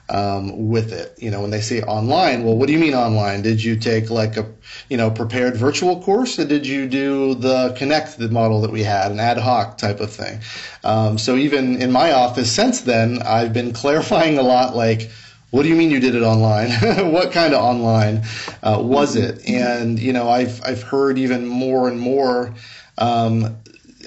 um, 0.09 0.69
with 0.69 0.93
it. 0.93 1.15
You 1.19 1.31
know, 1.31 1.41
when 1.41 1.51
they 1.51 1.61
say 1.61 1.83
online, 1.83 2.45
well, 2.45 2.57
what 2.57 2.67
do 2.67 2.73
you 2.73 2.79
mean 2.79 2.95
online? 2.95 3.43
Did 3.43 3.63
you 3.63 3.77
take 3.77 4.11
like 4.11 4.37
a, 4.37 4.53
you 4.89 4.97
know, 4.97 5.11
prepared 5.11 5.57
virtual 5.57 6.01
course, 6.03 6.39
or 6.39 6.45
did 6.45 6.67
you 6.67 6.89
do 6.89 7.35
the 7.35 7.75
Connect 7.77 8.19
the 8.19 8.29
model 8.29 8.61
that 8.61 8.71
we 8.71 8.83
had, 8.83 9.11
an 9.11 9.19
ad 9.19 9.39
hoc 9.39 9.79
type 9.79 10.01
of 10.01 10.13
thing? 10.13 10.41
Um, 10.85 11.19
so 11.19 11.37
even 11.37 11.81
in 11.83 11.91
my 11.91 12.13
office 12.13 12.53
since 12.53 12.83
then, 12.83 13.23
I've 13.23 13.53
been 13.53 13.73
clarifying 13.83 14.39
a 14.39 14.43
lot, 14.43 14.77
like 14.77 15.11
what 15.53 15.65
do 15.65 15.69
you 15.69 15.77
mean 15.77 15.91
you 15.91 16.01
did 16.01 16.15
it 16.15 16.23
online? 16.23 16.71
what 17.13 17.31
kind 17.31 17.53
of 17.53 17.63
online 17.63 18.23
uh, 18.63 18.79
was 18.81 19.17
it? 19.17 19.47
And 19.47 19.99
you 19.99 20.15
know, 20.15 20.29
I've 20.29 20.65
I've 20.65 20.83
heard 20.83 21.19
even 21.19 21.47
more 21.47 21.89
and 21.89 22.01
more 22.01 22.55
um, 22.97 23.59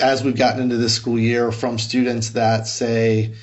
as 0.02 0.24
we've 0.24 0.36
gotten 0.36 0.64
into 0.64 0.78
this 0.78 0.96
school 0.96 1.20
year 1.20 1.52
from 1.52 1.78
students 1.78 2.30
that 2.30 2.68
say, 2.68 3.36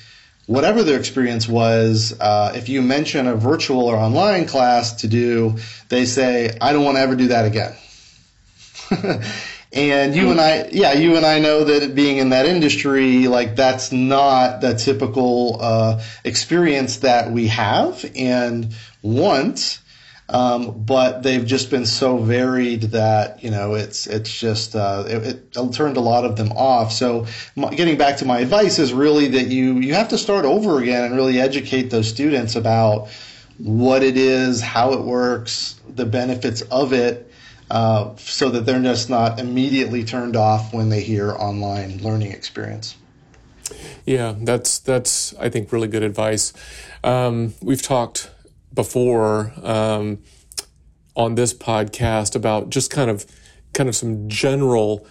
whatever 0.47 0.83
their 0.83 0.99
experience 0.99 1.47
was, 1.47 2.13
uh, 2.19 2.51
if 2.55 2.67
you 2.67 2.81
mention 2.81 3.25
a 3.25 3.35
virtual 3.35 3.85
or 3.85 3.95
online 3.95 4.47
class 4.47 4.91
to 5.01 5.07
do, 5.07 5.55
they 5.87 6.03
say, 6.03 6.57
I 6.59 6.73
don't 6.73 6.83
want 6.83 6.97
to 6.97 7.01
ever 7.01 7.15
do 7.15 7.29
that 7.29 7.45
again. 7.45 7.73
And 9.73 10.15
you 10.15 10.29
and 10.29 10.39
I, 10.39 10.69
yeah, 10.71 10.93
you 10.93 11.17
and 11.17 11.25
I 11.25 11.39
know 11.39 11.63
that 11.63 11.95
being 11.95 12.17
in 12.17 12.29
that 12.29 12.45
industry, 12.45 13.27
like 13.27 13.55
that's 13.55 13.91
not 13.91 14.61
the 14.61 14.75
typical 14.75 15.57
uh, 15.59 16.03
experience 16.23 16.97
that 16.97 17.31
we 17.31 17.47
have 17.47 18.05
and 18.15 18.75
want. 19.01 19.79
Um, 20.29 20.83
but 20.85 21.21
they've 21.21 21.45
just 21.45 21.69
been 21.69 21.85
so 21.85 22.17
varied 22.17 22.81
that 22.91 23.43
you 23.43 23.51
know 23.51 23.73
it's 23.73 24.07
it's 24.07 24.31
just 24.31 24.75
uh, 24.75 25.03
it, 25.07 25.51
it, 25.55 25.73
turned 25.73 25.97
a 25.97 26.01
lot 26.01 26.23
of 26.23 26.37
them 26.37 26.51
off. 26.51 26.93
So 26.93 27.25
getting 27.55 27.97
back 27.97 28.17
to 28.17 28.25
my 28.25 28.39
advice 28.39 28.77
is 28.79 28.93
really 28.93 29.27
that 29.29 29.47
you 29.47 29.79
you 29.79 29.95
have 29.95 30.09
to 30.09 30.17
start 30.19 30.45
over 30.45 30.79
again 30.79 31.03
and 31.03 31.15
really 31.15 31.41
educate 31.41 31.89
those 31.89 32.07
students 32.07 32.55
about 32.55 33.09
what 33.57 34.01
it 34.03 34.17
is, 34.17 34.61
how 34.61 34.93
it 34.93 35.01
works, 35.01 35.79
the 35.89 36.05
benefits 36.05 36.61
of 36.61 36.93
it 36.93 37.31
uh, 37.69 38.15
so 38.17 38.49
that 38.49 38.65
they're 38.65 38.81
just 38.81 39.09
not 39.09 39.39
immediately 39.39 40.03
turned 40.03 40.35
off 40.35 40.73
when 40.73 40.89
they 40.89 41.01
hear 41.01 41.31
online 41.31 41.97
learning 41.99 42.31
experience. 42.31 42.95
Yeah, 44.05 44.35
that's 44.39 44.79
that's 44.79 45.33
I 45.35 45.49
think 45.49 45.71
really 45.71 45.87
good 45.87 46.03
advice. 46.03 46.53
Um, 47.03 47.53
we've 47.61 47.81
talked 47.81 48.29
before 48.73 49.53
um, 49.61 50.19
on 51.15 51.35
this 51.35 51.53
podcast 51.53 52.35
about 52.35 52.69
just 52.69 52.91
kind 52.91 53.09
of 53.09 53.25
kind 53.73 53.89
of 53.89 53.95
some 53.95 54.27
general 54.29 55.05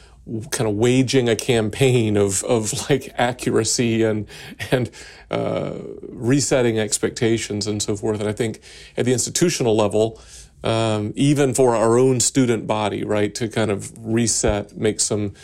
kind 0.52 0.70
of 0.70 0.76
waging 0.76 1.28
a 1.28 1.34
campaign 1.34 2.16
of, 2.16 2.44
of 2.44 2.88
like 2.90 3.12
accuracy 3.16 4.02
and 4.02 4.28
and 4.70 4.90
uh, 5.30 5.74
resetting 6.08 6.78
expectations 6.78 7.66
and 7.66 7.82
so 7.82 7.96
forth. 7.96 8.20
And 8.20 8.28
I 8.28 8.32
think 8.32 8.60
at 8.96 9.04
the 9.04 9.12
institutional 9.12 9.76
level, 9.76 10.20
um, 10.64 11.12
even 11.16 11.54
for 11.54 11.74
our 11.74 11.98
own 11.98 12.20
student 12.20 12.66
body, 12.66 13.04
right, 13.04 13.34
to 13.34 13.48
kind 13.48 13.70
of 13.70 13.92
reset, 13.96 14.76
make 14.76 15.00
some 15.00 15.34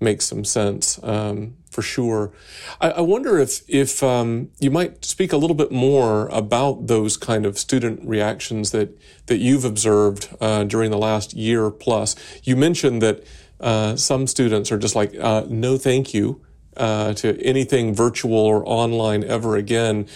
make 0.00 0.20
some 0.20 0.44
sense 0.44 1.00
um, 1.02 1.56
for 1.70 1.82
sure. 1.82 2.32
I, 2.80 2.90
I, 2.90 3.00
wonder 3.00 3.38
if 3.38 3.62
if 3.68 4.02
um, 4.02 4.50
you 4.60 4.70
might 4.70 5.04
speak 5.04 5.32
a 5.32 5.36
little 5.36 5.56
bit 5.56 5.72
more 5.72 6.28
about 6.28 6.88
those 6.88 7.16
kind 7.16 7.46
of 7.46 7.58
student 7.58 8.06
reactions 8.06 8.70
that 8.72 8.96
that 9.26 9.38
you've 9.38 9.64
observed 9.64 10.28
uh, 10.40 10.64
during 10.64 10.90
the 10.90 10.98
last 10.98 11.34
year 11.34 11.70
plus. 11.70 12.14
You 12.42 12.56
mentioned 12.56 13.02
that 13.02 13.24
uh, 13.60 13.96
some 13.96 14.26
students 14.26 14.70
are 14.70 14.78
just 14.78 14.94
like, 14.94 15.14
uh, 15.18 15.44
no, 15.48 15.78
thank 15.78 16.14
you. 16.14 16.40
Uh, 16.76 17.14
to 17.14 17.40
anything 17.40 17.94
virtual 17.94 18.36
or 18.36 18.68
online 18.68 19.22
ever 19.22 19.54
again. 19.54 20.08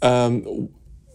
Um, 0.00 0.70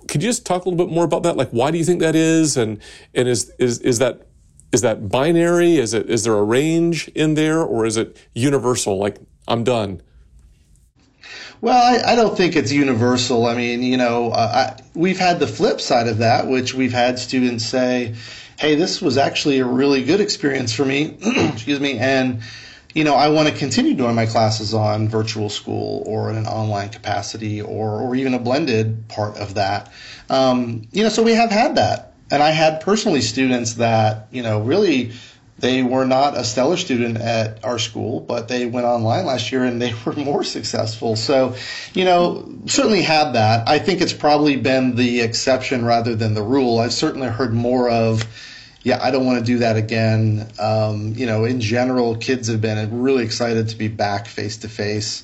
could 0.07 0.23
you 0.23 0.29
just 0.29 0.45
talk 0.45 0.65
a 0.65 0.69
little 0.69 0.85
bit 0.85 0.93
more 0.93 1.05
about 1.05 1.23
that? 1.23 1.37
Like, 1.37 1.49
why 1.51 1.71
do 1.71 1.77
you 1.77 1.85
think 1.85 1.99
that 2.01 2.15
is, 2.15 2.57
and 2.57 2.79
and 3.13 3.27
is 3.27 3.51
is 3.59 3.79
is 3.79 3.99
that 3.99 4.27
is 4.71 4.81
that 4.81 5.09
binary? 5.09 5.77
Is 5.77 5.93
it 5.93 6.09
is 6.09 6.23
there 6.23 6.33
a 6.33 6.43
range 6.43 7.07
in 7.09 7.35
there, 7.35 7.61
or 7.61 7.85
is 7.85 7.97
it 7.97 8.17
universal? 8.33 8.97
Like 8.97 9.17
I'm 9.47 9.63
done. 9.63 10.01
Well, 11.61 11.77
I, 11.77 12.13
I 12.13 12.15
don't 12.15 12.35
think 12.35 12.55
it's 12.55 12.71
universal. 12.71 13.45
I 13.45 13.55
mean, 13.55 13.83
you 13.83 13.95
know, 13.95 14.31
uh, 14.31 14.73
I, 14.77 14.83
we've 14.95 15.19
had 15.19 15.39
the 15.39 15.45
flip 15.45 15.79
side 15.79 16.07
of 16.07 16.17
that, 16.17 16.47
which 16.47 16.73
we've 16.73 16.91
had 16.91 17.19
students 17.19 17.65
say, 17.65 18.15
"Hey, 18.57 18.75
this 18.75 19.01
was 19.01 19.17
actually 19.17 19.59
a 19.59 19.65
really 19.65 20.03
good 20.03 20.21
experience 20.21 20.73
for 20.73 20.85
me." 20.85 21.17
Excuse 21.21 21.79
me, 21.79 21.99
and 21.99 22.41
you 22.93 23.03
know, 23.03 23.15
I 23.15 23.29
want 23.29 23.47
to 23.47 23.53
continue 23.53 23.93
doing 23.93 24.15
my 24.15 24.25
classes 24.25 24.73
on 24.73 25.07
virtual 25.07 25.49
school 25.49 26.03
or 26.05 26.29
in 26.29 26.37
an 26.37 26.47
online 26.47 26.89
capacity 26.89 27.61
or, 27.61 28.01
or 28.01 28.15
even 28.15 28.33
a 28.33 28.39
blended 28.39 29.07
part 29.07 29.37
of 29.37 29.55
that. 29.55 29.91
Um, 30.29 30.87
you 30.91 31.03
know, 31.03 31.09
so 31.09 31.23
we 31.23 31.33
have 31.33 31.51
had 31.51 31.75
that. 31.75 32.13
And 32.29 32.41
I 32.41 32.51
had 32.51 32.81
personally 32.81 33.21
students 33.21 33.73
that, 33.73 34.27
you 34.31 34.41
know, 34.41 34.61
really 34.61 35.11
they 35.59 35.83
were 35.83 36.05
not 36.05 36.35
a 36.35 36.43
stellar 36.43 36.75
student 36.75 37.17
at 37.17 37.63
our 37.63 37.77
school, 37.77 38.19
but 38.19 38.47
they 38.47 38.65
went 38.65 38.85
online 38.85 39.25
last 39.25 39.51
year 39.51 39.63
and 39.63 39.81
they 39.81 39.93
were 40.05 40.13
more 40.13 40.43
successful. 40.43 41.15
So, 41.15 41.55
you 41.93 42.03
know, 42.03 42.51
certainly 42.65 43.01
had 43.01 43.33
that. 43.33 43.67
I 43.69 43.79
think 43.79 44.01
it's 44.01 44.13
probably 44.13 44.57
been 44.57 44.95
the 44.95 45.21
exception 45.21 45.85
rather 45.85 46.15
than 46.15 46.33
the 46.33 46.43
rule. 46.43 46.79
I've 46.79 46.93
certainly 46.93 47.27
heard 47.27 47.53
more 47.53 47.89
of, 47.89 48.25
yeah, 48.83 48.99
I 49.01 49.11
don't 49.11 49.25
want 49.25 49.39
to 49.39 49.45
do 49.45 49.59
that 49.59 49.77
again. 49.77 50.47
Um, 50.59 51.13
you 51.15 51.25
know, 51.25 51.45
in 51.45 51.61
general, 51.61 52.15
kids 52.17 52.47
have 52.47 52.61
been 52.61 53.01
really 53.01 53.23
excited 53.23 53.69
to 53.69 53.75
be 53.75 53.87
back 53.87 54.27
face 54.27 54.57
to 54.57 54.69
face 54.69 55.23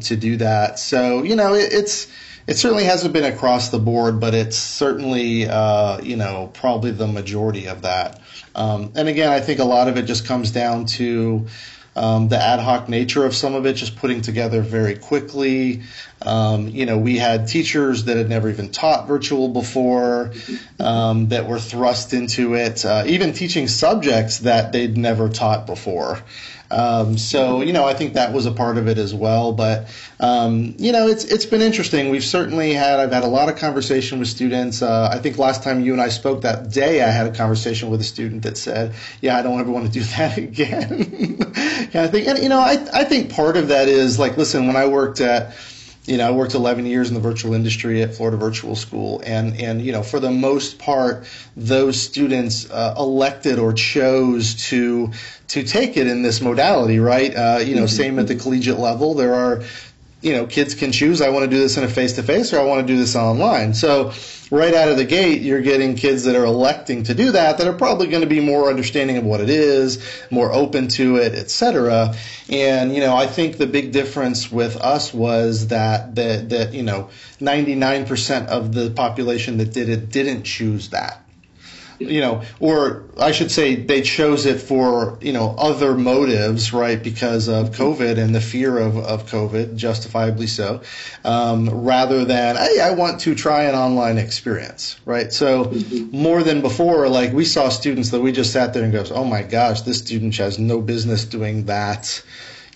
to 0.00 0.16
do 0.16 0.36
that. 0.38 0.78
So, 0.78 1.22
you 1.22 1.36
know, 1.36 1.54
it, 1.54 1.72
it's 1.72 2.08
it 2.46 2.56
certainly 2.56 2.84
hasn't 2.84 3.12
been 3.12 3.24
across 3.24 3.68
the 3.68 3.78
board, 3.78 4.20
but 4.20 4.34
it's 4.34 4.56
certainly 4.56 5.48
uh, 5.48 6.00
you 6.00 6.16
know 6.16 6.50
probably 6.52 6.90
the 6.90 7.06
majority 7.06 7.66
of 7.66 7.82
that. 7.82 8.20
Um, 8.54 8.92
and 8.96 9.08
again, 9.08 9.30
I 9.30 9.40
think 9.40 9.60
a 9.60 9.64
lot 9.64 9.88
of 9.88 9.96
it 9.96 10.02
just 10.02 10.26
comes 10.26 10.50
down 10.50 10.86
to 10.86 11.46
um, 11.94 12.28
the 12.28 12.42
ad 12.42 12.60
hoc 12.60 12.88
nature 12.88 13.24
of 13.24 13.34
some 13.34 13.54
of 13.54 13.66
it, 13.66 13.74
just 13.74 13.96
putting 13.96 14.22
together 14.22 14.62
very 14.62 14.96
quickly. 14.96 15.82
Um, 16.22 16.68
you 16.68 16.86
know, 16.86 16.98
we 16.98 17.18
had 17.18 17.48
teachers 17.48 18.04
that 18.04 18.16
had 18.16 18.28
never 18.28 18.48
even 18.48 18.70
taught 18.70 19.06
virtual 19.06 19.48
before 19.48 20.32
um, 20.80 21.28
that 21.28 21.46
were 21.48 21.58
thrust 21.58 22.14
into 22.14 22.54
it, 22.54 22.84
uh, 22.84 23.04
even 23.06 23.32
teaching 23.32 23.68
subjects 23.68 24.40
that 24.40 24.72
they'd 24.72 24.96
never 24.96 25.28
taught 25.28 25.66
before. 25.66 26.22
Um, 26.72 27.18
so 27.18 27.60
you 27.60 27.72
know, 27.72 27.84
I 27.84 27.94
think 27.94 28.14
that 28.14 28.32
was 28.32 28.46
a 28.46 28.52
part 28.52 28.78
of 28.78 28.88
it 28.88 28.98
as 28.98 29.14
well. 29.14 29.52
But 29.52 29.88
um, 30.20 30.74
you 30.78 30.92
know, 30.92 31.06
it's 31.06 31.24
it's 31.24 31.46
been 31.46 31.60
interesting. 31.60 32.10
We've 32.10 32.24
certainly 32.24 32.72
had 32.72 32.98
I've 32.98 33.12
had 33.12 33.24
a 33.24 33.28
lot 33.28 33.48
of 33.48 33.56
conversation 33.56 34.18
with 34.18 34.28
students. 34.28 34.82
Uh, 34.82 35.08
I 35.12 35.18
think 35.18 35.38
last 35.38 35.62
time 35.62 35.80
you 35.80 35.92
and 35.92 36.00
I 36.00 36.08
spoke 36.08 36.42
that 36.42 36.70
day, 36.70 37.02
I 37.02 37.10
had 37.10 37.26
a 37.26 37.32
conversation 37.32 37.90
with 37.90 38.00
a 38.00 38.04
student 38.04 38.42
that 38.42 38.56
said, 38.56 38.94
"Yeah, 39.20 39.36
I 39.36 39.42
don't 39.42 39.60
ever 39.60 39.70
want 39.70 39.86
to 39.86 39.92
do 39.92 40.00
that 40.16 40.38
again." 40.38 41.36
yeah, 41.92 42.04
I 42.04 42.08
think, 42.08 42.26
and 42.26 42.38
you 42.38 42.48
know, 42.48 42.60
I 42.60 42.84
I 42.92 43.04
think 43.04 43.30
part 43.30 43.56
of 43.56 43.68
that 43.68 43.88
is 43.88 44.18
like, 44.18 44.36
listen, 44.36 44.66
when 44.66 44.76
I 44.76 44.86
worked 44.86 45.20
at 45.20 45.54
you 46.04 46.16
know, 46.16 46.26
I 46.26 46.32
worked 46.32 46.54
11 46.54 46.84
years 46.86 47.08
in 47.08 47.14
the 47.14 47.20
virtual 47.20 47.54
industry 47.54 48.02
at 48.02 48.14
Florida 48.14 48.36
Virtual 48.36 48.74
School, 48.74 49.22
and 49.24 49.56
and 49.60 49.80
you 49.80 49.92
know, 49.92 50.02
for 50.02 50.18
the 50.18 50.30
most 50.30 50.78
part, 50.78 51.26
those 51.56 52.00
students 52.00 52.68
uh, 52.70 52.94
elected 52.98 53.60
or 53.60 53.72
chose 53.72 54.54
to 54.68 55.12
to 55.48 55.62
take 55.62 55.96
it 55.96 56.08
in 56.08 56.22
this 56.22 56.40
modality, 56.40 56.98
right? 56.98 57.34
Uh, 57.34 57.60
you 57.62 57.76
know, 57.76 57.82
mm-hmm. 57.82 57.96
same 57.96 58.18
at 58.18 58.26
the 58.26 58.34
collegiate 58.34 58.78
level. 58.78 59.14
There 59.14 59.34
are 59.34 59.62
you 60.22 60.32
know, 60.32 60.46
kids 60.46 60.74
can 60.74 60.92
choose, 60.92 61.20
I 61.20 61.28
want 61.30 61.44
to 61.44 61.50
do 61.50 61.58
this 61.58 61.76
in 61.76 61.84
a 61.84 61.88
face 61.88 62.14
to 62.14 62.22
face 62.22 62.52
or 62.52 62.60
I 62.60 62.64
want 62.64 62.86
to 62.86 62.92
do 62.92 62.98
this 62.98 63.16
online. 63.16 63.74
So, 63.74 64.12
right 64.52 64.74
out 64.74 64.88
of 64.88 64.96
the 64.96 65.04
gate, 65.04 65.42
you're 65.42 65.62
getting 65.62 65.96
kids 65.96 66.24
that 66.24 66.36
are 66.36 66.44
electing 66.44 67.02
to 67.04 67.14
do 67.14 67.32
that, 67.32 67.58
that 67.58 67.66
are 67.66 67.72
probably 67.72 68.06
going 68.06 68.20
to 68.20 68.28
be 68.28 68.38
more 68.38 68.68
understanding 68.68 69.16
of 69.16 69.24
what 69.24 69.40
it 69.40 69.50
is, 69.50 69.98
more 70.30 70.52
open 70.52 70.88
to 70.88 71.16
it, 71.16 71.34
etc. 71.34 72.14
And, 72.48 72.94
you 72.94 73.00
know, 73.00 73.16
I 73.16 73.26
think 73.26 73.56
the 73.56 73.66
big 73.66 73.92
difference 73.92 74.52
with 74.52 74.76
us 74.76 75.12
was 75.12 75.68
that, 75.68 76.14
that, 76.16 76.50
that 76.50 76.74
you 76.74 76.82
know, 76.82 77.08
99% 77.40 78.46
of 78.46 78.74
the 78.74 78.90
population 78.90 79.56
that 79.56 79.72
did 79.72 79.88
it 79.88 80.10
didn't 80.10 80.44
choose 80.44 80.90
that 80.90 81.22
you 82.08 82.20
know, 82.20 82.42
or 82.60 83.04
I 83.18 83.32
should 83.32 83.50
say 83.50 83.74
they 83.74 84.02
chose 84.02 84.46
it 84.46 84.60
for, 84.60 85.18
you 85.20 85.32
know, 85.32 85.54
other 85.58 85.94
motives, 85.94 86.72
right, 86.72 87.02
because 87.02 87.48
of 87.48 87.70
COVID 87.70 88.18
and 88.18 88.34
the 88.34 88.40
fear 88.40 88.78
of, 88.78 88.96
of 88.96 89.26
COVID, 89.26 89.76
justifiably 89.76 90.46
so, 90.46 90.82
um, 91.24 91.68
rather 91.70 92.24
than, 92.24 92.56
hey, 92.56 92.80
I 92.80 92.90
want 92.92 93.20
to 93.20 93.34
try 93.34 93.64
an 93.64 93.74
online 93.74 94.18
experience, 94.18 94.98
right? 95.04 95.32
So 95.32 95.64
mm-hmm. 95.64 96.16
more 96.16 96.42
than 96.42 96.60
before, 96.60 97.08
like 97.08 97.32
we 97.32 97.44
saw 97.44 97.68
students 97.68 98.10
that 98.10 98.20
we 98.20 98.32
just 98.32 98.52
sat 98.52 98.74
there 98.74 98.84
and 98.84 98.92
goes, 98.92 99.10
oh 99.10 99.24
my 99.24 99.42
gosh, 99.42 99.82
this 99.82 99.98
student 99.98 100.36
has 100.36 100.58
no 100.58 100.80
business 100.80 101.24
doing 101.24 101.66
that 101.66 102.22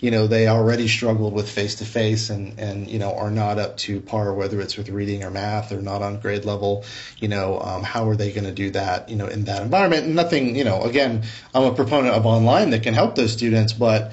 you 0.01 0.11
know 0.11 0.27
they 0.27 0.49
already 0.49 0.89
struggled 0.89 1.33
with 1.33 1.49
face 1.49 1.77
to 1.77 1.85
face 1.85 2.31
and 2.31 2.59
and 2.59 2.89
you 2.89 2.99
know 2.99 3.15
are 3.15 3.31
not 3.31 3.59
up 3.59 3.77
to 3.77 4.01
par 4.01 4.33
whether 4.35 4.61
it's 4.61 4.77
with 4.77 4.89
reading 4.89 5.25
or 5.25 5.31
math 5.31 5.73
or 5.73 5.81
not 5.81 6.03
on 6.03 6.21
grade 6.21 6.45
level 6.45 6.85
you 7.19 7.29
know 7.29 7.59
um, 7.61 7.83
how 7.83 8.09
are 8.09 8.17
they 8.17 8.31
going 8.31 8.45
to 8.45 8.53
do 8.53 8.71
that 8.71 9.09
you 9.09 9.17
know 9.17 9.27
in 9.27 9.45
that 9.45 9.63
environment? 9.63 10.09
Nothing 10.09 10.57
you 10.57 10.65
know 10.65 10.83
again 10.83 11.23
i'm 11.55 11.65
a 11.65 11.75
proponent 11.75 12.15
of 12.15 12.27
online 12.27 12.71
that 12.71 12.83
can 12.83 12.95
help 12.95 13.15
those 13.15 13.33
students 13.33 13.73
but 13.73 14.13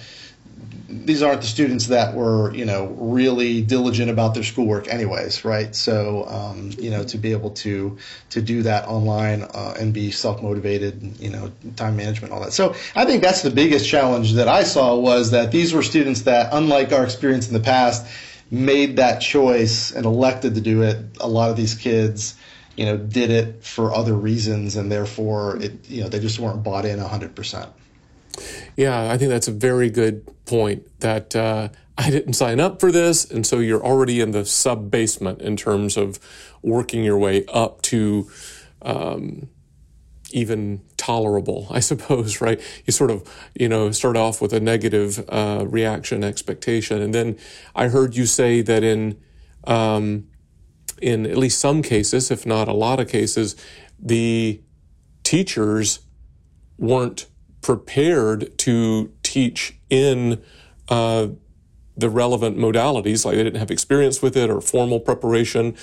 these 0.93 1.21
aren't 1.21 1.41
the 1.41 1.47
students 1.47 1.87
that 1.87 2.13
were, 2.13 2.53
you 2.53 2.65
know, 2.65 2.85
really 2.97 3.61
diligent 3.61 4.09
about 4.09 4.33
their 4.33 4.43
schoolwork, 4.43 4.87
anyways, 4.87 5.43
right? 5.43 5.75
So, 5.75 6.25
um, 6.27 6.71
you 6.77 6.91
know, 6.91 7.03
to 7.05 7.17
be 7.17 7.31
able 7.31 7.51
to 7.51 7.97
to 8.31 8.41
do 8.41 8.63
that 8.63 8.87
online 8.87 9.43
uh, 9.43 9.75
and 9.79 9.93
be 9.93 10.11
self 10.11 10.41
motivated, 10.41 11.19
you 11.19 11.29
know, 11.29 11.51
time 11.75 11.95
management, 11.97 12.33
all 12.33 12.41
that. 12.41 12.53
So, 12.53 12.75
I 12.95 13.05
think 13.05 13.23
that's 13.23 13.41
the 13.41 13.51
biggest 13.51 13.87
challenge 13.87 14.33
that 14.33 14.47
I 14.47 14.63
saw 14.63 14.95
was 14.95 15.31
that 15.31 15.51
these 15.51 15.73
were 15.73 15.83
students 15.83 16.21
that, 16.21 16.49
unlike 16.53 16.91
our 16.91 17.03
experience 17.03 17.47
in 17.47 17.53
the 17.53 17.59
past, 17.59 18.05
made 18.51 18.97
that 18.97 19.19
choice 19.19 19.91
and 19.91 20.05
elected 20.05 20.55
to 20.55 20.61
do 20.61 20.83
it. 20.83 20.97
A 21.19 21.27
lot 21.27 21.49
of 21.49 21.57
these 21.57 21.75
kids, 21.75 22.35
you 22.75 22.85
know, 22.85 22.97
did 22.97 23.31
it 23.31 23.63
for 23.63 23.93
other 23.93 24.13
reasons, 24.13 24.75
and 24.75 24.91
therefore, 24.91 25.57
it, 25.57 25.89
you 25.89 26.03
know, 26.03 26.09
they 26.09 26.19
just 26.19 26.39
weren't 26.39 26.63
bought 26.63 26.85
in 26.85 26.99
hundred 26.99 27.35
percent. 27.35 27.69
Yeah, 28.75 29.11
I 29.11 29.17
think 29.17 29.29
that's 29.29 29.47
a 29.47 29.51
very 29.51 29.89
good 29.89 30.25
point 30.45 30.87
that 30.99 31.35
uh, 31.35 31.69
I 31.97 32.09
didn't 32.09 32.33
sign 32.33 32.59
up 32.59 32.79
for 32.79 32.91
this. 32.91 33.29
And 33.29 33.45
so 33.45 33.59
you're 33.59 33.83
already 33.83 34.19
in 34.19 34.31
the 34.31 34.45
sub 34.45 34.89
basement 34.89 35.41
in 35.41 35.55
terms 35.55 35.97
of 35.97 36.19
working 36.61 37.03
your 37.03 37.17
way 37.17 37.45
up 37.47 37.81
to 37.83 38.29
um, 38.81 39.49
even 40.31 40.81
tolerable, 40.97 41.67
I 41.69 41.79
suppose, 41.79 42.41
right? 42.41 42.59
You 42.85 42.93
sort 42.93 43.11
of, 43.11 43.29
you 43.53 43.69
know, 43.69 43.91
start 43.91 44.17
off 44.17 44.41
with 44.41 44.53
a 44.53 44.59
negative 44.59 45.23
uh, 45.29 45.65
reaction 45.67 46.23
expectation. 46.23 47.01
And 47.01 47.13
then 47.13 47.37
I 47.75 47.89
heard 47.89 48.15
you 48.15 48.25
say 48.25 48.61
that 48.61 48.83
in, 48.83 49.21
um, 49.65 50.27
in 51.01 51.25
at 51.25 51.37
least 51.37 51.59
some 51.59 51.83
cases, 51.83 52.31
if 52.31 52.45
not 52.45 52.67
a 52.67 52.73
lot 52.73 52.99
of 52.99 53.07
cases, 53.07 53.55
the 53.99 54.61
teachers 55.23 55.99
weren't 56.77 57.27
prepared 57.63 58.55
to 58.59 59.11
teach 59.23 59.75
in 59.89 60.43
uh, 60.89 61.29
the 61.97 62.09
relevant 62.09 62.57
modalities, 62.57 63.25
like 63.25 63.35
they 63.35 63.43
didn't 63.43 63.59
have 63.59 63.71
experience 63.71 64.21
with 64.21 64.35
it 64.37 64.49
or 64.49 64.61
formal 64.61 64.99
preparation, 64.99 65.75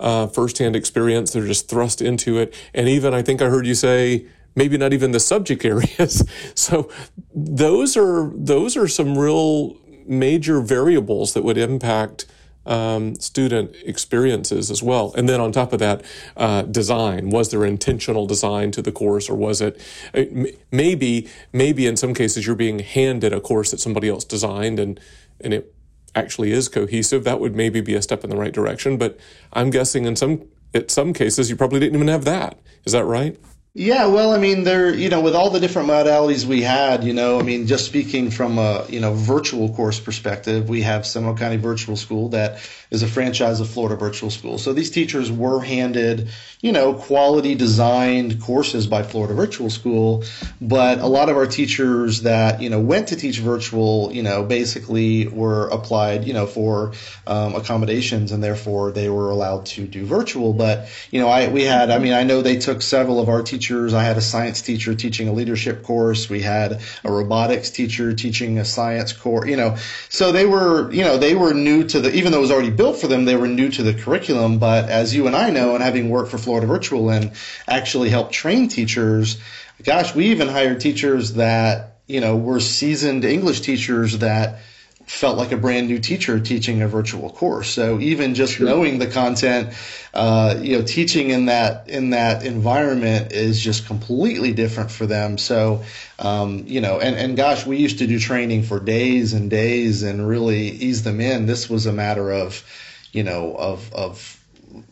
uh, 0.00 0.26
firsthand 0.26 0.74
experience. 0.74 1.32
They're 1.32 1.46
just 1.46 1.68
thrust 1.68 2.00
into 2.00 2.38
it. 2.38 2.54
And 2.74 2.88
even, 2.88 3.14
I 3.14 3.22
think 3.22 3.42
I 3.42 3.48
heard 3.48 3.66
you 3.66 3.74
say, 3.74 4.26
maybe 4.54 4.78
not 4.78 4.92
even 4.92 5.12
the 5.12 5.20
subject 5.20 5.64
areas. 5.74 6.24
so 6.54 6.90
those 7.34 7.96
are 7.96 8.32
those 8.34 8.76
are 8.76 8.88
some 8.88 9.16
real 9.16 9.76
major 10.06 10.60
variables 10.60 11.34
that 11.34 11.44
would 11.44 11.58
impact 11.58 12.26
um, 12.66 13.14
student 13.16 13.74
experiences 13.84 14.70
as 14.70 14.82
well. 14.82 15.12
And 15.16 15.28
then 15.28 15.40
on 15.40 15.52
top 15.52 15.72
of 15.72 15.78
that, 15.78 16.04
uh, 16.36 16.62
design. 16.62 17.30
Was 17.30 17.50
there 17.50 17.64
intentional 17.64 18.26
design 18.26 18.70
to 18.72 18.82
the 18.82 18.92
course, 18.92 19.28
or 19.30 19.36
was 19.36 19.60
it 19.60 19.80
uh, 20.14 20.24
maybe 20.70 21.28
maybe 21.52 21.86
in 21.86 21.96
some 21.96 22.14
cases 22.14 22.46
you're 22.46 22.56
being 22.56 22.80
handed 22.80 23.32
a 23.32 23.40
course 23.40 23.70
that 23.70 23.80
somebody 23.80 24.08
else 24.08 24.24
designed 24.24 24.78
and 24.78 25.00
and 25.40 25.54
it 25.54 25.74
actually 26.14 26.50
is 26.50 26.68
cohesive. 26.68 27.24
That 27.24 27.40
would 27.40 27.54
maybe 27.54 27.80
be 27.80 27.94
a 27.94 28.02
step 28.02 28.24
in 28.24 28.30
the 28.30 28.36
right 28.36 28.52
direction. 28.52 28.96
But 28.96 29.18
I'm 29.52 29.70
guessing 29.70 30.06
in 30.06 30.16
some 30.16 30.48
at 30.74 30.90
some 30.90 31.12
cases 31.12 31.50
you 31.50 31.56
probably 31.56 31.80
didn't 31.80 31.96
even 31.96 32.08
have 32.08 32.24
that. 32.24 32.58
Is 32.84 32.92
that 32.92 33.04
right? 33.04 33.38
Yeah, 33.78 34.06
well, 34.06 34.32
I 34.32 34.38
mean, 34.38 34.64
there, 34.64 34.94
you 34.94 35.10
know, 35.10 35.20
with 35.20 35.34
all 35.34 35.50
the 35.50 35.60
different 35.60 35.90
modalities 35.90 36.46
we 36.46 36.62
had, 36.62 37.04
you 37.04 37.12
know, 37.12 37.38
I 37.38 37.42
mean, 37.42 37.66
just 37.66 37.84
speaking 37.84 38.30
from 38.30 38.56
a, 38.56 38.86
you 38.88 39.00
know, 39.00 39.12
virtual 39.12 39.74
course 39.74 40.00
perspective, 40.00 40.70
we 40.70 40.80
have 40.80 41.06
Seminole 41.06 41.36
County 41.36 41.58
Virtual 41.58 41.94
School 41.94 42.30
that 42.30 42.58
is 42.90 43.02
a 43.02 43.06
franchise 43.06 43.60
of 43.60 43.68
Florida 43.68 43.94
Virtual 43.94 44.30
School. 44.30 44.56
So 44.56 44.72
these 44.72 44.90
teachers 44.90 45.30
were 45.30 45.60
handed, 45.60 46.30
you 46.62 46.72
know, 46.72 46.94
quality 46.94 47.54
designed 47.54 48.40
courses 48.40 48.86
by 48.86 49.02
Florida 49.02 49.34
Virtual 49.34 49.68
School, 49.68 50.24
but 50.58 51.00
a 51.00 51.06
lot 51.06 51.28
of 51.28 51.36
our 51.36 51.46
teachers 51.46 52.22
that, 52.22 52.62
you 52.62 52.70
know, 52.70 52.80
went 52.80 53.08
to 53.08 53.16
teach 53.16 53.40
virtual, 53.40 54.10
you 54.10 54.22
know, 54.22 54.42
basically 54.42 55.28
were 55.28 55.68
applied, 55.68 56.24
you 56.24 56.32
know, 56.32 56.46
for 56.46 56.94
um, 57.26 57.54
accommodations 57.54 58.32
and 58.32 58.42
therefore 58.42 58.90
they 58.92 59.10
were 59.10 59.28
allowed 59.28 59.66
to 59.66 59.86
do 59.86 60.06
virtual. 60.06 60.54
But, 60.54 60.88
you 61.10 61.20
know, 61.20 61.28
I, 61.28 61.48
we 61.48 61.64
had, 61.64 61.90
I 61.90 61.98
mean, 61.98 62.14
I 62.14 62.22
know 62.22 62.40
they 62.40 62.56
took 62.56 62.80
several 62.80 63.20
of 63.20 63.28
our 63.28 63.42
teachers 63.42 63.65
teachers. 63.66 63.94
I 63.94 64.04
had 64.04 64.16
a 64.16 64.20
science 64.20 64.62
teacher 64.62 64.94
teaching 64.94 65.26
a 65.26 65.32
leadership 65.32 65.82
course. 65.82 66.30
We 66.30 66.40
had 66.40 66.80
a 67.02 67.10
robotics 67.10 67.70
teacher 67.70 68.12
teaching 68.12 68.58
a 68.58 68.64
science 68.64 69.12
course. 69.12 69.48
You 69.48 69.56
know, 69.56 69.76
so 70.08 70.30
they 70.30 70.46
were, 70.46 70.92
you 70.92 71.02
know, 71.02 71.18
they 71.18 71.34
were 71.34 71.52
new 71.52 71.82
to 71.88 72.00
the. 72.00 72.14
Even 72.14 72.30
though 72.30 72.38
it 72.38 72.42
was 72.42 72.52
already 72.52 72.70
built 72.70 72.96
for 72.98 73.08
them, 73.08 73.24
they 73.24 73.34
were 73.34 73.48
new 73.48 73.68
to 73.70 73.82
the 73.82 73.94
curriculum. 73.94 74.58
But 74.58 74.88
as 74.88 75.14
you 75.14 75.26
and 75.26 75.34
I 75.34 75.50
know, 75.50 75.74
and 75.74 75.82
having 75.82 76.10
worked 76.10 76.30
for 76.30 76.38
Florida 76.38 76.66
Virtual 76.68 77.10
and 77.10 77.32
actually 77.66 78.08
helped 78.08 78.32
train 78.32 78.68
teachers, 78.68 79.38
gosh, 79.82 80.14
we 80.14 80.26
even 80.26 80.46
hired 80.46 80.80
teachers 80.80 81.34
that 81.34 81.98
you 82.06 82.20
know 82.20 82.36
were 82.36 82.60
seasoned 82.60 83.24
English 83.24 83.62
teachers 83.62 84.18
that 84.18 84.60
felt 85.06 85.38
like 85.38 85.52
a 85.52 85.56
brand 85.56 85.86
new 85.86 86.00
teacher 86.00 86.40
teaching 86.40 86.82
a 86.82 86.88
virtual 86.88 87.30
course. 87.30 87.68
So 87.68 88.00
even 88.00 88.34
just 88.34 88.54
sure. 88.54 88.66
knowing 88.66 88.98
the 88.98 89.06
content, 89.06 89.72
uh, 90.12 90.58
you 90.60 90.76
know, 90.76 90.84
teaching 90.84 91.30
in 91.30 91.46
that 91.46 91.88
in 91.88 92.10
that 92.10 92.44
environment 92.44 93.32
is 93.32 93.60
just 93.60 93.86
completely 93.86 94.52
different 94.52 94.90
for 94.90 95.06
them. 95.06 95.38
So, 95.38 95.84
um, 96.18 96.64
you 96.66 96.80
know, 96.80 96.98
and 96.98 97.14
and 97.16 97.36
gosh, 97.36 97.64
we 97.64 97.76
used 97.76 98.00
to 98.00 98.06
do 98.08 98.18
training 98.18 98.64
for 98.64 98.80
days 98.80 99.32
and 99.32 99.48
days 99.48 100.02
and 100.02 100.26
really 100.26 100.70
ease 100.70 101.04
them 101.04 101.20
in. 101.20 101.46
This 101.46 101.70
was 101.70 101.86
a 101.86 101.92
matter 101.92 102.32
of, 102.32 102.64
you 103.12 103.22
know, 103.22 103.54
of 103.54 103.92
of 103.94 104.35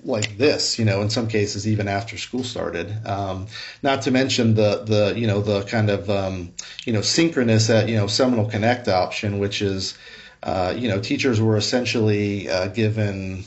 like 0.05 0.37
this, 0.39 0.79
you 0.79 0.85
know, 0.85 1.03
in 1.03 1.11
some 1.11 1.29
cases 1.29 1.67
even 1.67 1.89
after 1.89 2.17
school 2.19 2.45
started. 2.45 2.95
Um, 3.07 3.47
not 3.83 4.03
to 4.03 4.11
mention 4.11 4.55
the 4.55 4.83
the 4.85 5.19
you 5.19 5.27
know 5.27 5.41
the 5.41 5.63
kind 5.63 5.91
of 5.91 6.11
um, 6.11 6.53
you 6.85 6.93
know 6.93 7.01
synchronous 7.01 7.71
at 7.71 7.89
you 7.89 7.97
know 7.97 8.07
Seminole 8.07 8.49
Connect 8.49 8.89
option, 8.89 9.39
which 9.39 9.63
is 9.63 9.97
uh, 10.43 10.75
you 10.77 10.89
know 10.89 11.01
teachers 11.01 11.41
were 11.41 11.57
essentially 11.57 12.49
uh, 12.49 12.69
given 12.69 13.45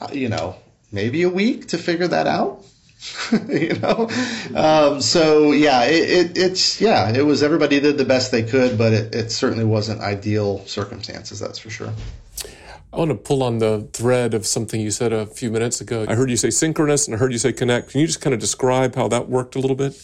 uh, 0.00 0.08
you 0.12 0.28
know 0.28 0.56
maybe 0.92 1.22
a 1.22 1.30
week 1.30 1.68
to 1.68 1.78
figure 1.78 2.08
that 2.08 2.26
out. 2.26 2.64
you 3.48 3.74
know, 3.74 4.10
um, 4.56 5.00
so 5.00 5.52
yeah, 5.52 5.84
it, 5.84 6.10
it, 6.10 6.38
it's 6.38 6.80
yeah, 6.80 7.10
it 7.10 7.22
was 7.24 7.44
everybody 7.44 7.78
did 7.78 7.96
the 7.96 8.04
best 8.04 8.32
they 8.32 8.42
could, 8.42 8.76
but 8.76 8.92
it, 8.92 9.14
it 9.14 9.30
certainly 9.30 9.64
wasn't 9.64 10.00
ideal 10.00 10.66
circumstances. 10.66 11.38
That's 11.38 11.60
for 11.60 11.70
sure. 11.70 11.92
I 12.92 12.96
want 12.96 13.10
to 13.10 13.16
pull 13.16 13.42
on 13.42 13.58
the 13.58 13.88
thread 13.92 14.32
of 14.32 14.46
something 14.46 14.80
you 14.80 14.90
said 14.90 15.12
a 15.12 15.26
few 15.26 15.50
minutes 15.50 15.80
ago. 15.80 16.06
I 16.08 16.14
heard 16.14 16.30
you 16.30 16.38
say 16.38 16.50
synchronous 16.50 17.06
and 17.06 17.14
I 17.14 17.18
heard 17.18 17.32
you 17.32 17.38
say 17.38 17.52
connect. 17.52 17.90
Can 17.90 18.00
you 18.00 18.06
just 18.06 18.22
kind 18.22 18.32
of 18.32 18.40
describe 18.40 18.94
how 18.94 19.08
that 19.08 19.28
worked 19.28 19.56
a 19.56 19.58
little 19.58 19.76
bit? 19.76 20.00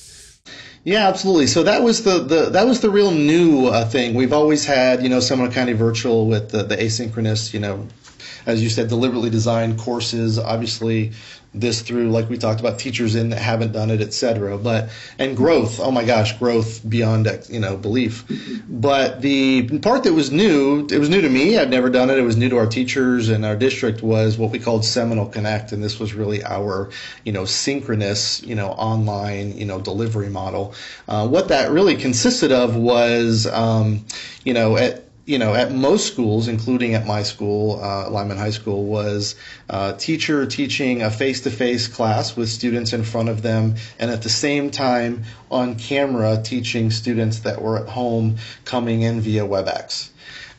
Yeah, 0.84 1.08
absolutely. 1.08 1.46
So 1.46 1.62
that 1.62 1.82
was 1.82 2.04
the, 2.04 2.18
the 2.18 2.50
that 2.50 2.66
was 2.66 2.82
the 2.82 2.90
real 2.90 3.10
new 3.10 3.68
uh, 3.68 3.88
thing. 3.88 4.14
We've 4.14 4.34
always 4.34 4.66
had, 4.66 5.02
you 5.02 5.08
know, 5.08 5.20
some 5.20 5.50
kind 5.50 5.70
of 5.70 5.78
Virtual 5.78 6.26
with 6.26 6.50
the, 6.50 6.62
the 6.62 6.76
asynchronous, 6.76 7.54
you 7.54 7.60
know, 7.60 7.88
as 8.44 8.62
you 8.62 8.68
said, 8.68 8.88
deliberately 8.88 9.30
designed 9.30 9.78
courses. 9.78 10.38
Obviously, 10.38 11.12
this 11.54 11.82
through 11.82 12.10
like 12.10 12.28
we 12.28 12.36
talked 12.36 12.60
about 12.60 12.78
teachers 12.78 13.14
in 13.14 13.30
that 13.30 13.38
haven't 13.38 13.72
done 13.72 13.90
it 13.90 14.00
etc 14.00 14.58
but 14.58 14.88
and 15.18 15.36
growth 15.36 15.80
oh 15.80 15.90
my 15.90 16.04
gosh 16.04 16.36
growth 16.38 16.88
beyond 16.88 17.26
you 17.48 17.60
know 17.60 17.76
belief. 17.76 18.24
But 18.68 19.20
the 19.20 19.78
part 19.78 20.04
that 20.04 20.12
was 20.12 20.30
new 20.30 20.86
it 20.90 20.98
was 20.98 21.08
new 21.08 21.20
to 21.20 21.28
me. 21.28 21.58
I'd 21.58 21.70
never 21.70 21.90
done 21.90 22.10
it. 22.10 22.18
It 22.18 22.22
was 22.22 22.36
new 22.36 22.48
to 22.48 22.56
our 22.58 22.66
teachers 22.66 23.28
and 23.28 23.44
our 23.44 23.56
district 23.56 24.02
was 24.02 24.38
what 24.38 24.50
we 24.50 24.58
called 24.58 24.84
seminole 24.84 25.26
connect 25.26 25.72
and 25.72 25.82
this 25.82 25.98
was 25.98 26.14
really 26.14 26.44
our 26.44 26.90
you 27.24 27.32
know 27.32 27.44
synchronous 27.44 28.42
you 28.42 28.54
know 28.54 28.68
online 28.70 29.56
you 29.56 29.64
know 29.64 29.80
delivery 29.80 30.28
model. 30.28 30.74
Uh, 31.08 31.26
what 31.26 31.48
that 31.48 31.70
really 31.70 31.96
consisted 31.96 32.52
of 32.52 32.76
was 32.76 33.46
um, 33.46 34.04
you 34.44 34.52
know 34.52 34.76
at 34.76 35.03
you 35.26 35.38
know, 35.38 35.54
at 35.54 35.72
most 35.72 36.06
schools, 36.06 36.48
including 36.48 36.94
at 36.94 37.06
my 37.06 37.22
school, 37.22 37.80
uh, 37.82 38.10
Lyman 38.10 38.36
High 38.36 38.50
School, 38.50 38.84
was 38.84 39.36
uh, 39.70 39.94
teacher 39.94 40.44
teaching 40.44 41.02
a 41.02 41.10
face-to-face 41.10 41.88
class 41.88 42.36
with 42.36 42.50
students 42.50 42.92
in 42.92 43.04
front 43.04 43.30
of 43.30 43.40
them, 43.40 43.76
and 43.98 44.10
at 44.10 44.22
the 44.22 44.28
same 44.28 44.70
time 44.70 45.24
on 45.50 45.76
camera 45.76 46.42
teaching 46.42 46.90
students 46.90 47.40
that 47.40 47.62
were 47.62 47.78
at 47.78 47.88
home 47.88 48.36
coming 48.64 49.02
in 49.02 49.20
via 49.20 49.44
WebEx. 49.46 50.10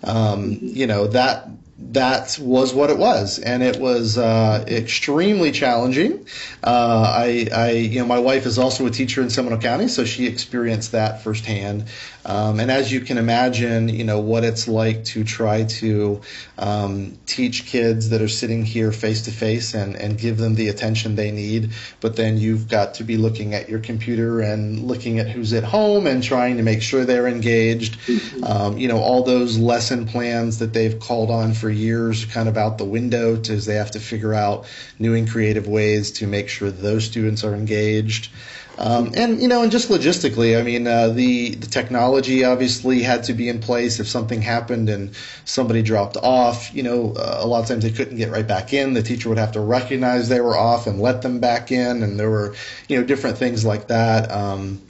Um, 0.03 0.57
you 0.61 0.87
know 0.87 1.07
that 1.07 1.47
that 1.77 2.39
was 2.39 2.73
what 2.73 2.89
it 2.89 2.97
was, 2.97 3.37
and 3.37 3.61
it 3.61 3.77
was 3.77 4.17
uh, 4.17 4.63
extremely 4.65 5.51
challenging. 5.51 6.25
Uh, 6.63 7.13
I, 7.17 7.47
I, 7.53 7.71
you 7.71 7.99
know, 7.99 8.05
my 8.05 8.19
wife 8.19 8.45
is 8.45 8.57
also 8.57 8.85
a 8.85 8.89
teacher 8.89 9.21
in 9.21 9.29
Seminole 9.29 9.59
County, 9.59 9.89
so 9.89 10.05
she 10.05 10.25
experienced 10.25 10.93
that 10.93 11.21
firsthand. 11.21 11.85
Um, 12.25 12.59
and 12.59 12.71
as 12.71 12.91
you 12.91 13.01
can 13.01 13.17
imagine, 13.17 13.89
you 13.89 14.03
know 14.03 14.19
what 14.19 14.43
it's 14.43 14.67
like 14.67 15.03
to 15.05 15.23
try 15.23 15.65
to 15.65 16.21
um, 16.57 17.17
teach 17.25 17.65
kids 17.65 18.09
that 18.09 18.21
are 18.21 18.29
sitting 18.29 18.65
here 18.65 18.91
face 18.91 19.23
to 19.23 19.31
face 19.31 19.73
and 19.73 19.95
and 19.95 20.17
give 20.17 20.37
them 20.37 20.55
the 20.55 20.69
attention 20.69 21.15
they 21.15 21.31
need. 21.31 21.71
But 21.99 22.15
then 22.15 22.37
you've 22.37 22.67
got 22.67 22.95
to 22.95 23.03
be 23.03 23.17
looking 23.17 23.53
at 23.53 23.69
your 23.69 23.79
computer 23.79 24.41
and 24.41 24.83
looking 24.83 25.19
at 25.19 25.29
who's 25.29 25.53
at 25.53 25.63
home 25.63 26.07
and 26.07 26.23
trying 26.23 26.57
to 26.57 26.63
make 26.63 26.81
sure 26.81 27.05
they're 27.05 27.27
engaged. 27.27 27.99
Mm-hmm. 27.99 28.43
Um, 28.43 28.77
you 28.77 28.87
know 28.87 28.99
all 28.99 29.23
those 29.23 29.59
lesson 29.59 30.07
plans 30.07 30.59
that 30.59 30.73
they've 30.73 30.99
called 30.99 31.29
on 31.29 31.53
for 31.53 31.64
years, 31.69 32.25
kind 32.25 32.49
of 32.49 32.57
out 32.57 32.77
the 32.77 32.85
window, 32.85 33.39
as 33.49 33.65
they 33.65 33.75
have 33.75 33.91
to 33.91 33.99
figure 33.99 34.33
out 34.33 34.65
new 34.99 35.13
and 35.13 35.29
creative 35.29 35.67
ways 35.67 36.11
to 36.11 36.27
make 36.27 36.49
sure 36.49 36.71
those 36.71 37.05
students 37.05 37.43
are 37.43 37.53
engaged. 37.53 38.29
Um, 38.77 39.13
and 39.15 39.41
you 39.41 39.47
know, 39.47 39.63
and 39.63 39.71
just 39.71 39.89
logistically, 39.89 40.59
I 40.59 40.61
mean, 40.61 40.85
uh, 40.85 41.09
the 41.09 41.55
the 41.55 41.67
technology 41.67 42.43
obviously 42.43 43.01
had 43.01 43.23
to 43.25 43.33
be 43.33 43.47
in 43.47 43.59
place. 43.59 43.99
If 43.99 44.07
something 44.07 44.41
happened 44.41 44.89
and 44.89 45.15
somebody 45.45 45.81
dropped 45.81 46.17
off, 46.17 46.73
you 46.73 46.83
know, 46.83 47.13
uh, 47.17 47.39
a 47.39 47.47
lot 47.47 47.61
of 47.61 47.67
times 47.67 47.83
they 47.83 47.91
couldn't 47.91 48.17
get 48.17 48.31
right 48.31 48.45
back 48.45 48.73
in. 48.73 48.93
The 48.93 49.01
teacher 49.01 49.29
would 49.29 49.37
have 49.37 49.53
to 49.53 49.61
recognize 49.61 50.27
they 50.27 50.41
were 50.41 50.57
off 50.57 50.87
and 50.87 50.99
let 50.99 51.21
them 51.21 51.39
back 51.39 51.71
in, 51.71 52.03
and 52.03 52.19
there 52.19 52.29
were, 52.29 52.53
you 52.89 52.99
know, 52.99 53.05
different 53.05 53.37
things 53.37 53.63
like 53.63 53.87
that. 53.87 54.29
Um, 54.29 54.81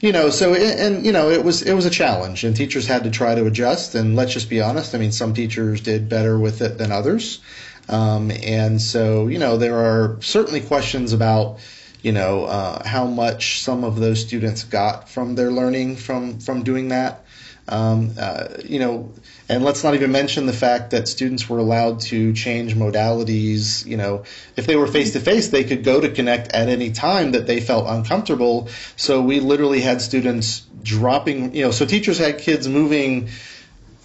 you 0.00 0.12
know, 0.12 0.30
so 0.30 0.54
it, 0.54 0.78
and 0.78 1.04
you 1.04 1.12
know, 1.12 1.30
it 1.30 1.44
was 1.44 1.62
it 1.62 1.74
was 1.74 1.86
a 1.86 1.90
challenge, 1.90 2.44
and 2.44 2.56
teachers 2.56 2.86
had 2.86 3.04
to 3.04 3.10
try 3.10 3.34
to 3.34 3.46
adjust. 3.46 3.94
And 3.94 4.16
let's 4.16 4.32
just 4.32 4.48
be 4.48 4.60
honest. 4.60 4.94
I 4.94 4.98
mean, 4.98 5.12
some 5.12 5.34
teachers 5.34 5.80
did 5.82 6.08
better 6.08 6.38
with 6.38 6.62
it 6.62 6.78
than 6.78 6.90
others, 6.90 7.40
um, 7.88 8.30
and 8.30 8.80
so 8.80 9.26
you 9.26 9.38
know, 9.38 9.56
there 9.56 9.76
are 9.76 10.20
certainly 10.22 10.60
questions 10.62 11.12
about 11.12 11.58
you 12.02 12.12
know 12.12 12.44
uh, 12.44 12.86
how 12.86 13.06
much 13.06 13.60
some 13.60 13.84
of 13.84 13.96
those 13.96 14.20
students 14.20 14.64
got 14.64 15.08
from 15.08 15.34
their 15.34 15.50
learning 15.50 15.96
from 15.96 16.40
from 16.40 16.62
doing 16.62 16.88
that 16.88 17.24
um, 17.68 18.14
uh, 18.18 18.48
you 18.64 18.78
know 18.78 19.12
and 19.50 19.64
let's 19.64 19.82
not 19.82 19.94
even 19.94 20.12
mention 20.12 20.46
the 20.46 20.52
fact 20.52 20.92
that 20.92 21.08
students 21.08 21.48
were 21.48 21.58
allowed 21.58 22.00
to 22.00 22.32
change 22.32 22.76
modalities 22.76 23.84
you 23.84 23.96
know 23.96 24.22
if 24.56 24.66
they 24.66 24.76
were 24.76 24.86
face 24.86 25.12
to 25.12 25.20
face 25.20 25.48
they 25.48 25.64
could 25.64 25.82
go 25.82 26.00
to 26.00 26.10
connect 26.10 26.52
at 26.52 26.68
any 26.68 26.92
time 26.92 27.32
that 27.32 27.46
they 27.46 27.60
felt 27.60 27.86
uncomfortable 27.88 28.68
so 28.96 29.20
we 29.20 29.40
literally 29.40 29.80
had 29.80 30.00
students 30.00 30.60
dropping 30.82 31.54
you 31.54 31.64
know 31.64 31.72
so 31.72 31.84
teachers 31.84 32.18
had 32.18 32.38
kids 32.38 32.68
moving 32.68 33.28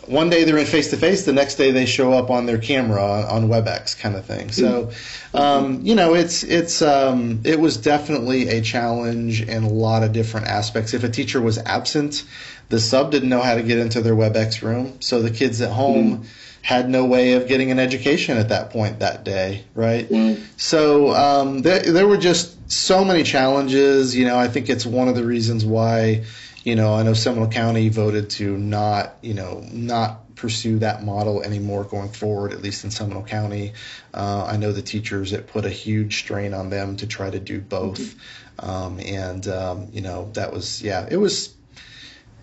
one 0.08 0.30
day 0.30 0.44
they're 0.44 0.58
in 0.58 0.66
face 0.66 0.92
to 0.92 0.98
face, 0.98 1.26
the 1.26 1.34
next 1.34 1.56
day 1.56 1.72
they 1.72 1.86
show 1.86 2.14
up 2.14 2.30
on 2.30 2.46
their 2.46 2.58
camera 2.58 3.04
on, 3.04 3.48
WebEx, 3.50 4.00
kind 4.00 4.16
of 4.16 4.26
thing. 4.26 4.52
So, 4.52 4.92
um, 5.34 5.82
you 5.84 5.96
know, 5.96 6.14
it's 6.14 6.44
it's 6.44 6.82
um, 6.82 7.42
it 7.44 7.60
was 7.60 7.78
definitely 7.78 8.50
a 8.50 8.62
challenge 8.62 9.42
in 9.42 9.64
a 9.64 9.70
lot 9.70 10.04
of 10.04 10.14
different 10.14 10.48
aspects. 10.48 10.94
If 10.94 11.04
a 11.04 11.10
teacher 11.10 11.42
was 11.42 11.58
absent, 11.58 12.24
the 12.70 12.80
sub 12.80 13.12
didn't 13.12 13.30
know 13.30 13.42
how 13.42 13.56
to 13.56 13.64
get 13.64 13.80
into 13.80 14.02
their 14.02 14.16
WebEx 14.16 14.62
room, 14.62 15.02
so 15.02 15.22
the 15.22 15.32
kids 15.32 15.62
at 15.62 15.72
home. 15.72 16.18
Mm-hmm. 16.18 16.24
Had 16.62 16.90
no 16.90 17.06
way 17.06 17.34
of 17.34 17.48
getting 17.48 17.70
an 17.70 17.78
education 17.78 18.40
at 18.40 18.50
that 18.50 18.72
point 18.72 18.98
that 18.98 19.24
day, 19.24 19.66
right? 19.76 20.10
Mm-hmm. 20.10 20.44
So 20.58 21.14
um, 21.14 21.62
there, 21.62 21.80
there 21.84 22.08
were 22.08 22.18
just 22.18 22.72
so 22.72 23.06
many 23.06 23.22
challenges. 23.22 24.16
You 24.16 24.26
know, 24.26 24.36
I 24.36 24.48
think 24.48 24.68
it's 24.68 24.84
one 24.84 25.08
of 25.08 25.14
the 25.14 25.24
reasons 25.24 25.64
why 25.64 26.24
you 26.66 26.76
know, 26.76 26.96
I 26.96 27.04
know 27.04 27.14
Seminole 27.14 27.50
County 27.50 27.90
voted 27.90 28.32
to 28.32 28.58
not, 28.58 29.18
you 29.22 29.36
know, 29.36 29.64
not 29.72 30.36
pursue 30.36 30.80
that 30.80 31.04
model 31.04 31.44
anymore 31.44 31.84
going 31.84 32.10
forward, 32.10 32.52
at 32.52 32.62
least 32.62 32.84
in 32.84 32.92
Seminole 32.92 33.24
County. 33.24 33.74
Uh, 34.14 34.46
I 34.46 34.58
know 34.58 34.72
the 34.72 34.82
teachers, 34.82 35.32
it 35.32 35.48
put 35.48 35.64
a 35.66 35.70
huge 35.70 36.18
strain 36.18 36.54
on 36.54 36.72
them 36.72 36.98
to 36.98 37.08
try 37.08 37.30
to 37.30 37.40
do 37.40 37.62
both. 37.62 38.00
Mm-hmm. 38.00 38.70
Um, 38.70 39.00
and, 39.00 39.48
um, 39.48 39.90
you 39.94 40.02
know, 40.02 40.32
that 40.34 40.52
was, 40.52 40.82
yeah, 40.82 41.08
it 41.10 41.18
was, 41.18 41.55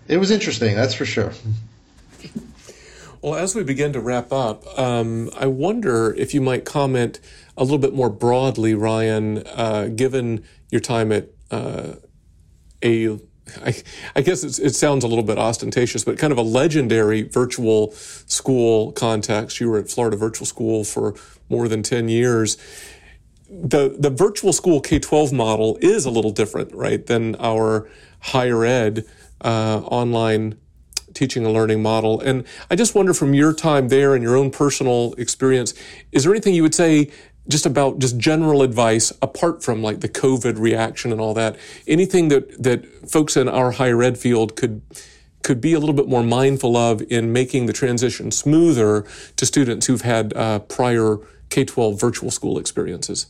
it 0.07 0.17
was 0.17 0.31
interesting, 0.31 0.75
that's 0.75 0.93
for 0.93 1.05
sure. 1.05 1.31
Well, 3.21 3.35
as 3.35 3.55
we 3.55 3.63
begin 3.63 3.93
to 3.93 4.01
wrap 4.01 4.33
up, 4.33 4.65
um, 4.77 5.29
I 5.37 5.45
wonder 5.45 6.13
if 6.13 6.33
you 6.33 6.41
might 6.41 6.65
comment 6.65 7.21
a 7.55 7.63
little 7.63 7.77
bit 7.77 7.93
more 7.93 8.09
broadly, 8.09 8.73
Ryan, 8.73 9.43
uh, 9.47 9.89
given 9.95 10.43
your 10.71 10.81
time 10.81 11.13
at 11.13 11.29
uh, 11.49 11.93
a 12.83 13.17
I, 13.61 13.75
I 14.15 14.21
guess 14.21 14.43
it 14.43 14.73
sounds 14.73 15.03
a 15.03 15.07
little 15.07 15.23
bit 15.23 15.37
ostentatious, 15.37 16.03
but 16.03 16.17
kind 16.17 16.31
of 16.31 16.37
a 16.37 16.43
legendary 16.43 17.23
virtual 17.23 17.91
school 17.91 18.93
context. 18.93 19.59
You 19.59 19.69
were 19.69 19.77
at 19.77 19.89
Florida 19.89 20.15
Virtual 20.15 20.45
School 20.45 20.83
for 20.83 21.13
more 21.49 21.67
than 21.67 21.83
10 21.83 22.07
years. 22.07 22.57
The, 23.49 23.95
the 23.99 24.09
virtual 24.09 24.53
school 24.53 24.81
K 24.81 24.97
12 24.97 25.33
model 25.33 25.77
is 25.81 26.05
a 26.05 26.09
little 26.09 26.31
different, 26.31 26.73
right, 26.73 27.05
than 27.05 27.35
our 27.35 27.89
higher 28.19 28.65
ed 28.65 29.05
uh, 29.43 29.81
online 29.85 30.57
teaching 31.13 31.45
and 31.45 31.53
learning 31.53 31.81
model. 31.81 32.19
And 32.19 32.43
I 32.71 32.75
just 32.75 32.95
wonder 32.95 33.13
from 33.13 33.33
your 33.33 33.53
time 33.53 33.89
there 33.89 34.15
and 34.15 34.23
your 34.23 34.35
own 34.35 34.49
personal 34.49 35.13
experience, 35.17 35.73
is 36.11 36.23
there 36.23 36.33
anything 36.33 36.55
you 36.55 36.63
would 36.63 36.75
say 36.75 37.11
just 37.47 37.65
about 37.65 37.99
just 37.99 38.17
general 38.17 38.61
advice 38.61 39.11
apart 39.21 39.63
from 39.63 39.81
like 39.81 39.99
the 39.99 40.09
COVID 40.09 40.57
reaction 40.57 41.11
and 41.11 41.19
all 41.19 41.33
that. 41.33 41.57
Anything 41.87 42.29
that 42.29 42.63
that 42.63 43.09
folks 43.09 43.35
in 43.35 43.49
our 43.49 43.71
higher 43.71 44.01
ed 44.01 44.17
field 44.17 44.55
could 44.55 44.81
could 45.41 45.59
be 45.59 45.73
a 45.73 45.79
little 45.79 45.95
bit 45.95 46.07
more 46.07 46.23
mindful 46.23 46.77
of 46.77 47.01
in 47.11 47.33
making 47.33 47.65
the 47.65 47.73
transition 47.73 48.31
smoother 48.31 49.05
to 49.35 49.45
students 49.45 49.87
who've 49.87 50.01
had 50.01 50.33
uh, 50.35 50.59
prior 50.59 51.17
K 51.49 51.65
12 51.65 51.99
virtual 51.99 52.31
school 52.31 52.57
experiences? 52.57 53.27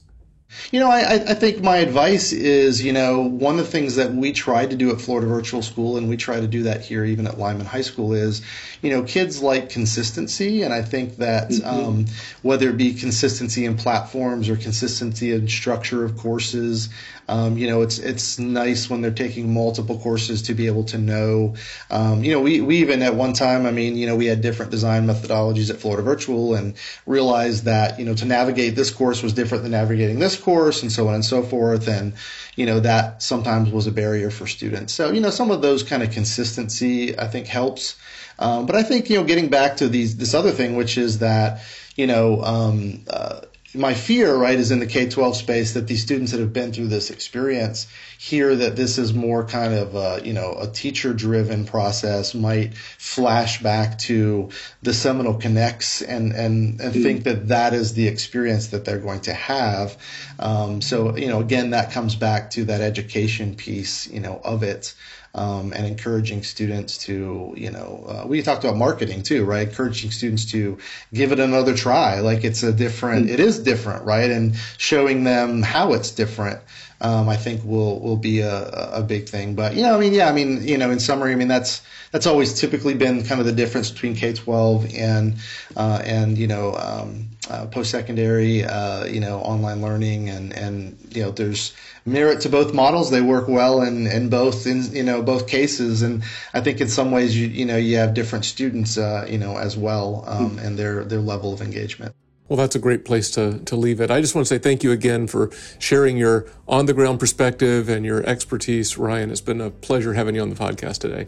You 0.71 0.79
know, 0.79 0.89
I, 0.89 1.13
I 1.13 1.33
think 1.33 1.61
my 1.61 1.77
advice 1.77 2.31
is, 2.31 2.83
you 2.83 2.93
know, 2.93 3.21
one 3.21 3.59
of 3.59 3.65
the 3.65 3.71
things 3.71 3.95
that 3.95 4.13
we 4.13 4.31
try 4.31 4.65
to 4.65 4.75
do 4.75 4.91
at 4.91 5.01
Florida 5.01 5.27
Virtual 5.27 5.61
School, 5.61 5.97
and 5.97 6.09
we 6.09 6.17
try 6.17 6.39
to 6.39 6.47
do 6.47 6.63
that 6.63 6.81
here 6.81 7.05
even 7.05 7.27
at 7.27 7.37
Lyman 7.37 7.65
High 7.65 7.81
School, 7.81 8.13
is, 8.13 8.41
you 8.81 8.89
know, 8.89 9.03
kids 9.03 9.41
like 9.41 9.69
consistency. 9.69 10.63
And 10.63 10.73
I 10.73 10.81
think 10.81 11.17
that 11.17 11.49
mm-hmm. 11.49 11.67
um, 11.67 12.05
whether 12.41 12.69
it 12.69 12.77
be 12.77 12.93
consistency 12.93 13.65
in 13.65 13.77
platforms 13.77 14.49
or 14.49 14.55
consistency 14.55 15.31
in 15.31 15.47
structure 15.47 16.03
of 16.03 16.17
courses, 16.17 16.89
um, 17.27 17.57
you 17.57 17.67
know, 17.67 17.81
it's 17.81 17.99
it's 17.99 18.37
nice 18.37 18.89
when 18.89 19.01
they're 19.01 19.11
taking 19.11 19.53
multiple 19.53 19.97
courses 19.99 20.41
to 20.43 20.53
be 20.53 20.67
able 20.67 20.83
to 20.85 20.97
know. 20.97 21.55
Um, 21.89 22.23
you 22.23 22.31
know, 22.31 22.41
we, 22.41 22.61
we 22.61 22.77
even 22.77 23.01
at 23.01 23.15
one 23.15 23.33
time, 23.33 23.65
I 23.65 23.71
mean, 23.71 23.95
you 23.95 24.05
know, 24.05 24.15
we 24.15 24.25
had 24.25 24.41
different 24.41 24.71
design 24.71 25.07
methodologies 25.07 25.69
at 25.69 25.77
Florida 25.77 26.03
Virtual 26.03 26.55
and 26.55 26.75
realized 27.05 27.65
that, 27.65 27.99
you 27.99 28.05
know, 28.05 28.13
to 28.15 28.25
navigate 28.25 28.75
this 28.75 28.91
course 28.91 29.23
was 29.23 29.33
different 29.33 29.63
than 29.63 29.71
navigating 29.71 30.19
this 30.19 30.37
course 30.37 30.81
and 30.81 30.91
so 30.91 31.07
on 31.07 31.15
and 31.15 31.25
so 31.25 31.43
forth. 31.43 31.87
And, 31.87 32.13
you 32.55 32.65
know, 32.65 32.79
that 32.81 33.23
sometimes 33.23 33.71
was 33.71 33.87
a 33.87 33.91
barrier 33.91 34.29
for 34.29 34.45
students. 34.45 34.93
So, 34.93 35.11
you 35.11 35.21
know, 35.21 35.29
some 35.29 35.51
of 35.51 35.61
those 35.61 35.83
kind 35.83 36.03
of 36.03 36.11
consistency, 36.11 37.17
I 37.17 37.27
think, 37.27 37.47
helps. 37.47 37.95
Um, 38.39 38.65
but 38.65 38.75
I 38.75 38.83
think, 38.83 39.09
you 39.09 39.17
know, 39.17 39.23
getting 39.23 39.49
back 39.49 39.77
to 39.77 39.87
these, 39.87 40.17
this 40.17 40.33
other 40.33 40.51
thing, 40.51 40.75
which 40.75 40.97
is 40.97 41.19
that, 41.19 41.61
you 41.95 42.07
know, 42.07 42.43
um, 42.43 43.05
uh, 43.09 43.41
my 43.75 43.93
fear, 43.93 44.35
right, 44.35 44.57
is 44.57 44.71
in 44.71 44.79
the 44.79 44.85
K 44.85 45.09
12 45.09 45.35
space 45.35 45.73
that 45.73 45.87
these 45.87 46.03
students 46.03 46.31
that 46.31 46.39
have 46.39 46.53
been 46.53 46.71
through 46.71 46.87
this 46.87 47.09
experience 47.09 47.87
hear 48.17 48.55
that 48.55 48.75
this 48.75 48.97
is 48.97 49.13
more 49.13 49.45
kind 49.45 49.73
of 49.73 49.95
a, 49.95 50.21
you 50.23 50.33
know, 50.33 50.55
a 50.59 50.67
teacher 50.67 51.13
driven 51.13 51.65
process 51.65 52.35
might 52.35 52.75
flash 52.75 53.61
back 53.61 53.97
to 53.99 54.49
the 54.81 54.93
Seminole 54.93 55.35
Connects 55.35 56.01
and, 56.01 56.33
and, 56.33 56.79
and 56.81 56.93
mm-hmm. 56.93 57.03
think 57.03 57.23
that 57.23 57.47
that 57.47 57.73
is 57.73 57.93
the 57.93 58.07
experience 58.07 58.67
that 58.67 58.85
they're 58.85 58.99
going 58.99 59.21
to 59.21 59.33
have. 59.33 59.97
Um, 60.39 60.81
so, 60.81 61.17
you 61.17 61.27
know, 61.27 61.39
again, 61.39 61.71
that 61.71 61.91
comes 61.91 62.15
back 62.15 62.51
to 62.51 62.65
that 62.65 62.81
education 62.81 63.55
piece, 63.55 64.07
you 64.07 64.19
know, 64.19 64.39
of 64.43 64.63
it 64.63 64.93
um, 65.35 65.73
and 65.73 65.85
encouraging 65.85 66.43
students 66.43 66.99
to, 66.99 67.53
you 67.57 67.71
know, 67.71 68.05
uh, 68.07 68.27
we 68.27 68.41
talked 68.41 68.63
about 68.63 68.77
marketing 68.77 69.23
too, 69.23 69.45
right? 69.45 69.67
Encouraging 69.67 70.11
students 70.11 70.45
to 70.51 70.77
give 71.13 71.31
it 71.31 71.39
another 71.39 71.75
try. 71.75 72.19
Like 72.19 72.43
it's 72.43 72.61
a 72.61 72.71
different, 72.71 73.29
it 73.29 73.39
is 73.39 73.59
different, 73.59 74.05
right? 74.05 74.29
And 74.29 74.55
showing 74.77 75.23
them 75.23 75.63
how 75.63 75.93
it's 75.93 76.11
different. 76.11 76.59
Um, 77.03 77.27
I 77.27 77.35
think 77.35 77.65
will 77.65 77.99
will 77.99 78.15
be 78.15 78.39
a, 78.39 78.63
a 78.93 79.03
big 79.03 79.27
thing. 79.27 79.55
But 79.55 79.75
you 79.75 79.83
know, 79.83 79.95
I 79.95 79.99
mean, 79.99 80.13
yeah, 80.13 80.29
I 80.29 80.31
mean, 80.31 80.65
you 80.65 80.77
know, 80.77 80.89
in 80.89 80.99
summary, 80.99 81.33
I 81.33 81.35
mean 81.35 81.49
that's 81.49 81.81
that's 82.11 82.27
always 82.27 82.53
typically 82.59 82.93
been 82.93 83.23
kind 83.25 83.41
of 83.41 83.45
the 83.45 83.51
difference 83.51 83.91
between 83.91 84.15
K 84.15 84.33
twelve 84.33 84.85
and 84.95 85.35
uh, 85.75 86.01
and 86.05 86.37
you 86.37 86.47
know 86.47 86.73
um, 86.75 87.29
uh, 87.49 87.65
post 87.65 87.91
secondary, 87.91 88.63
uh, 88.63 89.05
you 89.05 89.19
know, 89.19 89.39
online 89.39 89.81
learning, 89.81 90.29
and 90.29 90.53
and 90.53 90.97
you 91.11 91.23
know, 91.23 91.31
there's 91.31 91.73
merit 92.05 92.41
to 92.41 92.49
both 92.49 92.73
models. 92.73 93.11
They 93.11 93.21
work 93.21 93.47
well 93.47 93.81
in, 93.81 94.07
in 94.07 94.29
both 94.29 94.65
in 94.65 94.83
you 94.93 95.03
know 95.03 95.21
both 95.21 95.47
cases, 95.47 96.03
and 96.03 96.23
I 96.53 96.61
think 96.61 96.79
in 96.79 96.87
some 96.87 97.11
ways 97.11 97.37
you 97.37 97.47
you 97.47 97.65
know 97.65 97.77
you 97.77 97.97
have 97.97 98.13
different 98.13 98.45
students 98.45 98.97
uh, 98.97 99.27
you 99.29 99.37
know 99.37 99.57
as 99.57 99.77
well 99.77 100.23
um, 100.27 100.57
mm 100.57 100.63
and 100.63 100.77
their 100.77 101.03
their 101.03 101.19
level 101.19 101.51
of 101.51 101.61
engagement. 101.61 102.15
Well, 102.49 102.57
that's 102.57 102.75
a 102.75 102.79
great 102.79 103.05
place 103.05 103.31
to, 103.31 103.59
to 103.59 103.75
leave 103.75 104.01
it. 104.01 104.11
I 104.11 104.19
just 104.19 104.35
want 104.35 104.45
to 104.47 104.53
say 104.53 104.59
thank 104.59 104.83
you 104.83 104.91
again 104.91 105.27
for 105.27 105.49
sharing 105.79 106.17
your 106.17 106.45
on 106.67 106.85
the 106.85 106.93
ground 106.93 107.19
perspective 107.19 107.87
and 107.87 108.05
your 108.05 108.23
expertise, 108.25 108.97
Ryan. 108.97 109.31
It's 109.31 109.41
been 109.41 109.61
a 109.61 109.71
pleasure 109.71 110.13
having 110.13 110.35
you 110.35 110.41
on 110.41 110.49
the 110.49 110.55
podcast 110.55 110.99
today. 110.99 111.27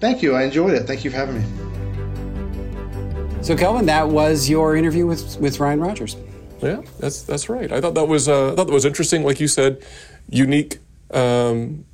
Thank 0.00 0.22
you. 0.22 0.34
I 0.34 0.44
enjoyed 0.44 0.74
it. 0.74 0.86
Thank 0.86 1.04
you 1.04 1.10
for 1.10 1.16
having 1.16 1.40
me. 1.40 1.44
So, 3.42 3.56
Kelvin, 3.56 3.86
that 3.86 4.08
was 4.08 4.48
your 4.48 4.76
interview 4.76 5.06
with, 5.06 5.38
with 5.38 5.60
Ryan 5.60 5.80
Rogers. 5.80 6.16
Yeah, 6.62 6.80
that's 6.98 7.22
that's 7.22 7.48
right. 7.50 7.70
I 7.70 7.80
thought 7.80 7.94
that 7.94 8.06
was 8.06 8.28
uh, 8.28 8.52
I 8.52 8.56
thought 8.56 8.68
that 8.68 8.72
was 8.72 8.86
interesting. 8.86 9.22
Like 9.22 9.40
you 9.40 9.48
said, 9.48 9.84
unique 10.30 10.78
um, 11.10 11.84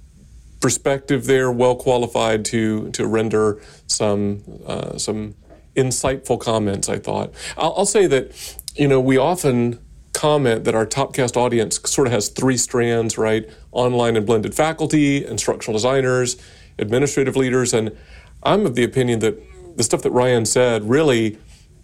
perspective 0.60 1.26
there, 1.26 1.50
well 1.50 1.74
qualified 1.74 2.44
to 2.46 2.90
to 2.92 3.06
render 3.06 3.60
some 3.88 4.42
uh, 4.66 4.96
some 4.96 5.34
insightful 5.74 6.38
comments. 6.38 6.88
I 6.88 6.98
thought. 6.98 7.32
I'll, 7.56 7.74
I'll 7.78 7.86
say 7.86 8.06
that 8.06 8.58
you 8.76 8.88
know 8.88 9.00
we 9.00 9.16
often 9.16 9.78
comment 10.12 10.64
that 10.64 10.74
our 10.74 10.86
Topcast 10.86 11.36
audience 11.36 11.80
sort 11.84 12.06
of 12.06 12.12
has 12.12 12.28
three 12.28 12.56
strands, 12.56 13.16
right? 13.16 13.48
Online 13.72 14.16
and 14.16 14.26
blended 14.26 14.54
faculty, 14.54 15.24
instructional 15.24 15.74
designers, 15.74 16.36
administrative 16.78 17.36
leaders, 17.36 17.72
and 17.72 17.96
I'm 18.42 18.66
of 18.66 18.74
the 18.74 18.84
opinion 18.84 19.20
that 19.20 19.40
the 19.76 19.82
stuff 19.82 20.02
that 20.02 20.10
Ryan 20.10 20.44
said 20.46 20.88
really 20.88 21.38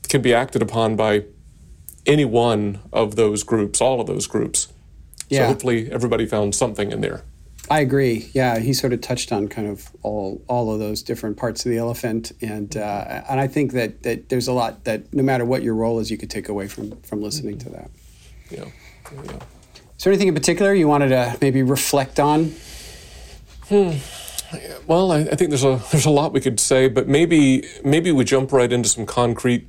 can 0.09 0.23
be 0.23 0.35
acted 0.35 0.63
upon 0.63 0.97
by 0.97 1.25
any 2.05 2.25
one 2.25 2.81
of 2.93 3.17
those 3.17 3.43
groups, 3.43 3.81
all 3.81 4.01
of 4.01 4.07
those 4.07 4.27
groups. 4.27 4.73
Yeah. 5.29 5.41
So 5.41 5.47
hopefully 5.47 5.91
everybody 5.91 6.27
found 6.27 6.55
something 6.55 6.93
in 6.93 7.01
there. 7.01 7.23
I 7.69 7.81
agree. 7.81 8.31
Yeah, 8.33 8.59
he 8.59 8.73
sort 8.73 8.93
of 8.93 9.01
touched 9.01 9.33
on 9.33 9.49
kind 9.49 9.67
of 9.67 9.91
all 10.03 10.43
all 10.47 10.73
of 10.73 10.79
those 10.79 11.03
different 11.03 11.37
parts 11.37 11.67
of 11.67 11.71
the 11.71 11.79
elephant, 11.79 12.33
and 12.41 12.77
uh, 12.77 13.23
and 13.29 13.41
I 13.41 13.49
think 13.49 13.73
that 13.73 14.03
that 14.05 14.29
there's 14.29 14.49
a 14.49 14.53
lot 14.53 14.85
that 14.85 15.13
no 15.13 15.23
matter 15.23 15.45
what 15.45 15.63
your 15.63 15.75
role 15.75 15.99
is, 15.99 16.11
you 16.11 16.17
could 16.17 16.31
take 16.31 16.49
away 16.49 16.69
from 16.69 17.01
from 17.03 17.23
listening 17.23 17.59
to 17.59 17.71
that. 17.71 17.91
Yeah. 18.51 18.67
yeah. 19.25 19.39
Is 19.97 20.05
there 20.05 20.13
anything 20.13 20.29
in 20.29 20.35
particular 20.35 20.75
you 20.75 20.89
wanted 20.89 21.09
to 21.09 21.37
maybe 21.41 21.63
reflect 21.63 22.21
on? 22.21 22.55
Hmm. 23.69 23.93
Well, 24.87 25.11
I, 25.11 25.21
I 25.21 25.35
think 25.35 25.51
there's 25.51 25.65
a 25.65 25.83
there's 25.91 26.07
a 26.07 26.11
lot 26.11 26.33
we 26.33 26.41
could 26.41 26.61
say, 26.61 26.89
but 26.89 27.09
maybe 27.09 27.67
maybe 27.83 28.13
we 28.13 28.25
jump 28.25 28.53
right 28.53 28.73
into 28.73 28.89
some 28.89 29.07
concrete 29.07 29.67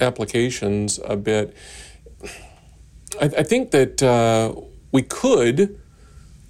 applications 0.00 0.98
a 1.04 1.16
bit. 1.16 1.54
I, 3.20 3.24
I 3.26 3.42
think 3.42 3.70
that 3.70 4.02
uh, 4.02 4.54
we 4.92 5.02
could, 5.02 5.80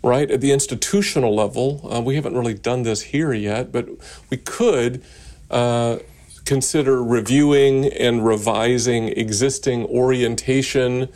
right, 0.03 0.31
at 0.31 0.41
the 0.41 0.53
institutional 0.53 1.35
level, 1.35 1.89
uh, 1.93 2.01
we 2.01 2.15
haven't 2.15 2.37
really 2.37 2.55
done 2.55 2.83
this 2.83 3.03
here 3.03 3.33
yet, 3.33 3.73
but 3.73 3.89
we 4.31 4.37
could 4.37 5.03
uh, 5.51 5.99
consider 6.45 7.03
reviewing 7.03 7.87
and 7.87 8.25
revising 8.25 9.09
existing 9.09 9.85
orientation 9.87 11.09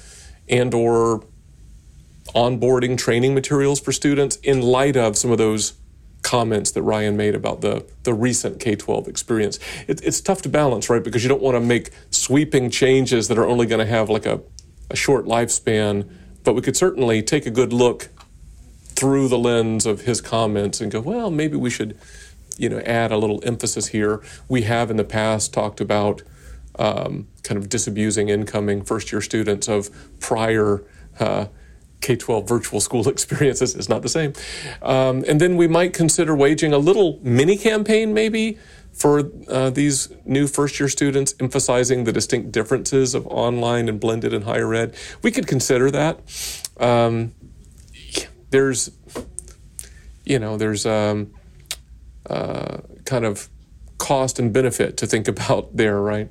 and 0.48 0.74
or 0.74 1.24
onboarding 2.34 2.96
training 2.96 3.34
materials 3.34 3.80
for 3.80 3.92
students 3.92 4.36
in 4.36 4.60
light 4.60 4.96
of 4.96 5.16
some 5.16 5.30
of 5.30 5.38
those 5.38 5.74
comments 6.22 6.70
that 6.72 6.82
Ryan 6.82 7.16
made 7.16 7.34
about 7.34 7.60
the, 7.60 7.84
the 8.04 8.14
recent 8.14 8.60
K 8.60 8.76
12 8.76 9.08
experience. 9.08 9.58
It, 9.88 10.02
it's 10.02 10.20
tough 10.20 10.42
to 10.42 10.48
balance, 10.48 10.88
right? 10.88 11.02
Because 11.02 11.22
you 11.22 11.28
don't 11.28 11.42
want 11.42 11.56
to 11.56 11.60
make 11.60 11.90
sweeping 12.10 12.70
changes 12.70 13.28
that 13.28 13.38
are 13.38 13.46
only 13.46 13.66
going 13.66 13.84
to 13.84 13.90
have 13.90 14.08
like 14.08 14.26
a, 14.26 14.40
a 14.90 14.96
short 14.96 15.26
lifespan. 15.26 16.08
But 16.44 16.54
we 16.54 16.62
could 16.62 16.76
certainly 16.76 17.22
take 17.22 17.46
a 17.46 17.50
good 17.50 17.72
look 17.72 18.08
through 19.02 19.26
the 19.26 19.36
lens 19.36 19.84
of 19.84 20.02
his 20.02 20.20
comments 20.20 20.80
and 20.80 20.92
go, 20.92 21.00
well, 21.00 21.28
maybe 21.28 21.56
we 21.56 21.68
should, 21.68 21.98
you 22.56 22.68
know, 22.68 22.78
add 22.86 23.10
a 23.10 23.16
little 23.16 23.42
emphasis 23.44 23.88
here. 23.88 24.22
We 24.46 24.62
have 24.62 24.92
in 24.92 24.96
the 24.96 25.02
past 25.02 25.52
talked 25.52 25.80
about 25.80 26.22
um, 26.78 27.26
kind 27.42 27.58
of 27.58 27.68
disabusing 27.68 28.28
incoming 28.28 28.84
first 28.84 29.10
year 29.10 29.20
students 29.20 29.68
of 29.68 29.90
prior. 30.20 30.84
Uh, 31.18 31.46
K 32.00 32.16
12 32.16 32.48
virtual 32.48 32.80
school 32.80 33.08
experiences 33.16 33.74
is 33.74 33.88
not 33.88 34.02
the 34.02 34.08
same. 34.08 34.34
Um, 34.82 35.24
and 35.26 35.40
then 35.40 35.56
we 35.56 35.66
might 35.66 35.92
consider 35.94 36.36
waging 36.36 36.72
a 36.72 36.78
little 36.78 37.18
mini 37.22 37.56
campaign, 37.56 38.14
maybe, 38.14 38.58
for 38.92 39.30
uh, 39.48 39.70
these 39.70 40.12
new 40.24 40.46
first 40.46 40.78
year 40.78 40.88
students, 40.88 41.34
emphasizing 41.40 42.04
the 42.04 42.12
distinct 42.12 42.52
differences 42.52 43.14
of 43.14 43.26
online 43.26 43.88
and 43.88 43.98
blended 43.98 44.32
and 44.32 44.44
higher 44.44 44.72
ed. 44.74 44.94
We 45.22 45.32
could 45.32 45.48
consider 45.48 45.90
that. 45.90 46.20
Um, 46.78 47.34
there's, 48.52 48.90
you 50.24 50.38
know, 50.38 50.56
there's 50.56 50.86
um, 50.86 51.32
uh, 52.30 52.78
kind 53.04 53.24
of 53.24 53.48
cost 53.98 54.38
and 54.38 54.52
benefit 54.52 54.96
to 54.98 55.06
think 55.06 55.28
about 55.34 55.76
there, 55.76 56.00
right? 56.00 56.28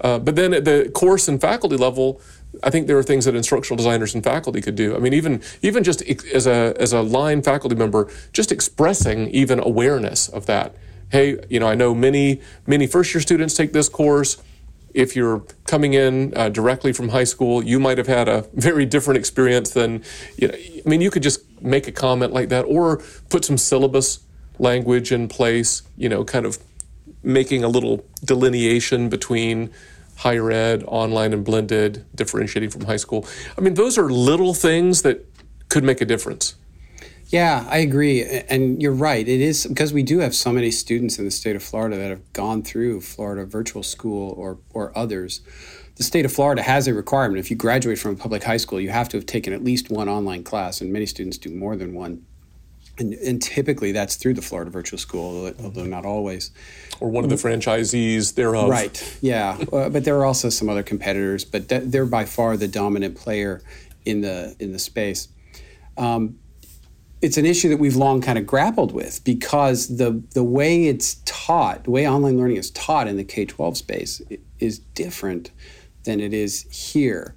Uh, 0.00 0.18
but 0.18 0.36
then 0.36 0.54
at 0.54 0.64
the 0.64 0.90
course 0.94 1.28
and 1.28 1.40
faculty 1.40 1.76
level, 1.76 2.20
I 2.62 2.70
think 2.70 2.86
there 2.86 2.98
are 2.98 3.02
things 3.02 3.24
that 3.24 3.34
instructional 3.34 3.76
designers 3.76 4.14
and 4.14 4.22
faculty 4.22 4.60
could 4.60 4.74
do. 4.74 4.94
I 4.94 4.98
mean, 4.98 5.14
even 5.14 5.42
even 5.62 5.82
just 5.82 6.02
as 6.02 6.46
a 6.46 6.74
as 6.78 6.92
a 6.92 7.00
line 7.00 7.42
faculty 7.42 7.74
member, 7.74 8.10
just 8.32 8.52
expressing 8.52 9.30
even 9.30 9.58
awareness 9.58 10.28
of 10.28 10.46
that. 10.46 10.76
Hey, 11.10 11.38
you 11.48 11.60
know, 11.60 11.66
I 11.66 11.74
know 11.74 11.94
many 11.94 12.42
many 12.66 12.86
first 12.86 13.14
year 13.14 13.22
students 13.22 13.54
take 13.54 13.72
this 13.72 13.88
course. 13.88 14.36
If 14.92 15.16
you're 15.16 15.44
coming 15.64 15.94
in 15.94 16.36
uh, 16.36 16.50
directly 16.50 16.92
from 16.92 17.08
high 17.08 17.24
school, 17.24 17.64
you 17.64 17.80
might 17.80 17.96
have 17.96 18.06
had 18.06 18.28
a 18.28 18.42
very 18.52 18.84
different 18.84 19.16
experience 19.16 19.70
than, 19.70 20.02
you 20.36 20.48
know, 20.48 20.54
I 20.54 20.82
mean, 20.84 21.00
you 21.00 21.10
could 21.10 21.22
just 21.22 21.40
make 21.62 21.86
a 21.86 21.92
comment 21.92 22.32
like 22.32 22.48
that 22.50 22.62
or 22.62 23.02
put 23.28 23.44
some 23.44 23.58
syllabus 23.58 24.20
language 24.58 25.12
in 25.12 25.28
place, 25.28 25.82
you 25.96 26.08
know, 26.08 26.24
kind 26.24 26.46
of 26.46 26.58
making 27.22 27.64
a 27.64 27.68
little 27.68 28.04
delineation 28.24 29.08
between 29.08 29.70
higher 30.16 30.50
ed, 30.50 30.84
online 30.86 31.32
and 31.32 31.44
blended, 31.44 32.04
differentiating 32.14 32.70
from 32.70 32.84
high 32.84 32.96
school. 32.96 33.26
I 33.56 33.60
mean, 33.60 33.74
those 33.74 33.98
are 33.98 34.10
little 34.10 34.54
things 34.54 35.02
that 35.02 35.24
could 35.68 35.84
make 35.84 36.00
a 36.00 36.04
difference. 36.04 36.54
Yeah, 37.28 37.66
I 37.70 37.78
agree. 37.78 38.22
And 38.22 38.82
you're 38.82 38.92
right. 38.92 39.26
It 39.26 39.40
is 39.40 39.66
because 39.66 39.92
we 39.94 40.02
do 40.02 40.18
have 40.18 40.34
so 40.34 40.52
many 40.52 40.70
students 40.70 41.18
in 41.18 41.24
the 41.24 41.30
state 41.30 41.56
of 41.56 41.62
Florida 41.62 41.96
that 41.96 42.10
have 42.10 42.32
gone 42.34 42.62
through 42.62 43.00
Florida 43.00 43.46
Virtual 43.46 43.82
School 43.82 44.34
or, 44.36 44.58
or 44.74 44.96
others. 44.96 45.40
The 45.96 46.02
state 46.02 46.24
of 46.24 46.32
Florida 46.32 46.62
has 46.62 46.88
a 46.88 46.94
requirement. 46.94 47.38
If 47.38 47.50
you 47.50 47.56
graduate 47.56 47.98
from 47.98 48.12
a 48.12 48.16
public 48.16 48.42
high 48.42 48.56
school, 48.56 48.80
you 48.80 48.90
have 48.90 49.08
to 49.10 49.16
have 49.16 49.26
taken 49.26 49.52
at 49.52 49.62
least 49.62 49.90
one 49.90 50.08
online 50.08 50.42
class, 50.42 50.80
and 50.80 50.92
many 50.92 51.06
students 51.06 51.38
do 51.38 51.50
more 51.50 51.76
than 51.76 51.94
one. 51.94 52.24
And, 52.98 53.14
and 53.14 53.40
typically 53.40 53.92
that's 53.92 54.16
through 54.16 54.34
the 54.34 54.42
Florida 54.42 54.70
Virtual 54.70 54.98
School, 54.98 55.52
although 55.62 55.84
not 55.84 56.04
always. 56.04 56.50
Or 57.00 57.10
one 57.10 57.24
of 57.24 57.30
the 57.30 57.36
franchisees 57.36 58.34
thereof. 58.34 58.68
Right, 58.68 59.18
yeah. 59.22 59.58
uh, 59.72 59.88
but 59.88 60.04
there 60.04 60.16
are 60.18 60.24
also 60.24 60.50
some 60.50 60.68
other 60.68 60.82
competitors, 60.82 61.44
but 61.44 61.68
th- 61.68 61.84
they're 61.86 62.06
by 62.06 62.26
far 62.26 62.56
the 62.56 62.68
dominant 62.68 63.16
player 63.16 63.62
in 64.04 64.20
the, 64.20 64.56
in 64.60 64.72
the 64.72 64.78
space. 64.78 65.28
Um, 65.96 66.38
it's 67.22 67.36
an 67.36 67.46
issue 67.46 67.68
that 67.68 67.78
we've 67.78 67.96
long 67.96 68.20
kind 68.20 68.36
of 68.36 68.46
grappled 68.46 68.92
with 68.92 69.22
because 69.24 69.96
the 69.96 70.22
the 70.34 70.42
way 70.42 70.86
it's 70.86 71.22
taught, 71.24 71.84
the 71.84 71.92
way 71.92 72.08
online 72.08 72.36
learning 72.36 72.56
is 72.56 72.70
taught 72.72 73.06
in 73.06 73.16
the 73.16 73.22
K 73.24 73.44
twelve 73.44 73.76
space 73.76 74.20
is 74.58 74.80
different 74.80 75.52
than 76.04 76.20
it 76.20 76.32
is 76.32 76.62
here. 76.70 77.34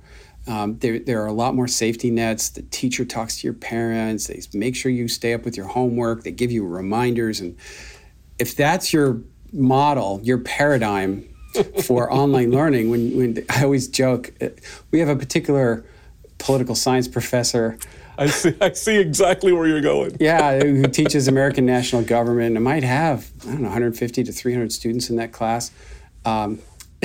Um, 0.48 0.78
there, 0.80 1.00
there 1.00 1.24
are 1.24 1.28
a 1.28 1.34
lot 1.34 1.56
more 1.56 1.68
safety 1.68 2.12
nets. 2.12 2.50
The 2.50 2.62
teacher 2.64 3.04
talks 3.04 3.40
to 3.40 3.48
your 3.48 3.54
parents. 3.54 4.28
They 4.28 4.42
make 4.54 4.76
sure 4.76 4.92
you 4.92 5.08
stay 5.08 5.34
up 5.34 5.44
with 5.44 5.58
your 5.58 5.68
homework. 5.68 6.24
They 6.24 6.32
give 6.32 6.52
you 6.52 6.66
reminders. 6.66 7.40
And 7.40 7.58
if 8.38 8.56
that's 8.56 8.94
your 8.94 9.22
model, 9.52 10.20
your 10.24 10.38
paradigm 10.40 11.28
for 11.84 12.12
online 12.14 12.52
learning, 12.52 12.90
when, 12.92 13.18
when 13.18 13.46
I 13.50 13.64
always 13.64 13.88
joke, 13.88 14.34
uh, 14.42 14.50
we 14.92 15.00
have 15.00 15.10
a 15.10 15.16
particular 15.16 15.86
political 16.38 16.76
science 16.76 17.08
professor 17.08 17.80
I 18.18 18.28
see. 18.28 18.54
I 18.62 18.72
see 18.72 18.98
exactly 18.98 19.52
where 19.52 19.68
you're 19.68 19.82
going. 19.82 20.18
yeah, 20.20 20.60
who 20.60 20.84
teaches 20.84 21.28
American 21.28 21.66
national 21.66 22.04
government. 22.04 22.56
I 22.56 22.60
might 22.60 22.84
have 22.84 23.30
I 23.44 23.48
don't 23.48 23.62
know 23.62 23.68
150 23.70 24.24
to 24.24 24.32
300 24.32 24.72
students 24.72 25.10
in 25.10 25.18
that 25.18 25.32
class. 25.32 25.72
Um, 26.24 26.60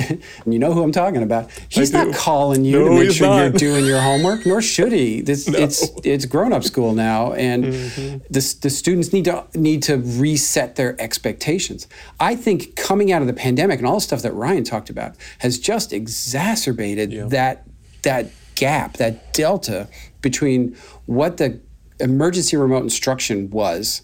you 0.45 0.59
know 0.59 0.73
who 0.73 0.83
I'm 0.83 0.91
talking 0.91 1.23
about. 1.23 1.49
He's 1.69 1.91
not 1.91 2.13
calling 2.13 2.65
you 2.65 2.79
no, 2.79 2.89
to 2.89 3.03
make 3.03 3.11
sure 3.11 3.27
not. 3.27 3.37
you're 3.37 3.51
doing 3.51 3.85
your 3.85 4.01
homework, 4.01 4.45
nor 4.45 4.61
should 4.61 4.91
he. 4.91 5.21
This, 5.21 5.47
no. 5.49 5.59
It's 5.59 5.89
it's 6.03 6.25
grown 6.25 6.53
up 6.53 6.63
school 6.63 6.93
now, 6.93 7.33
and 7.33 7.65
mm-hmm. 7.65 8.17
the, 8.29 8.57
the 8.61 8.69
students 8.69 9.13
need 9.13 9.25
to 9.25 9.45
need 9.55 9.83
to 9.83 9.97
reset 9.97 10.75
their 10.75 10.99
expectations. 11.01 11.87
I 12.19 12.35
think 12.35 12.75
coming 12.75 13.11
out 13.11 13.21
of 13.21 13.27
the 13.27 13.33
pandemic 13.33 13.79
and 13.79 13.87
all 13.87 13.95
the 13.95 14.01
stuff 14.01 14.21
that 14.21 14.33
Ryan 14.33 14.63
talked 14.63 14.89
about 14.89 15.15
has 15.39 15.59
just 15.59 15.93
exacerbated 15.93 17.11
yeah. 17.11 17.25
that 17.25 17.67
that 18.03 18.31
gap, 18.55 18.97
that 18.97 19.33
delta 19.33 19.87
between 20.21 20.75
what 21.05 21.37
the 21.37 21.59
emergency 21.99 22.57
remote 22.57 22.83
instruction 22.83 23.49
was 23.49 24.01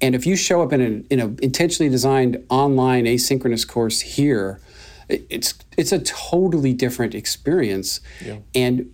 and 0.00 0.14
if 0.14 0.26
you 0.26 0.36
show 0.36 0.62
up 0.62 0.72
in 0.72 0.80
an 0.80 1.06
in 1.10 1.20
a 1.20 1.26
intentionally 1.42 1.90
designed 1.90 2.42
online 2.48 3.04
asynchronous 3.04 3.66
course 3.66 4.00
here 4.00 4.60
it's 5.08 5.54
it's 5.76 5.92
a 5.92 5.98
totally 6.00 6.72
different 6.72 7.14
experience 7.14 8.00
yeah. 8.24 8.38
and 8.54 8.92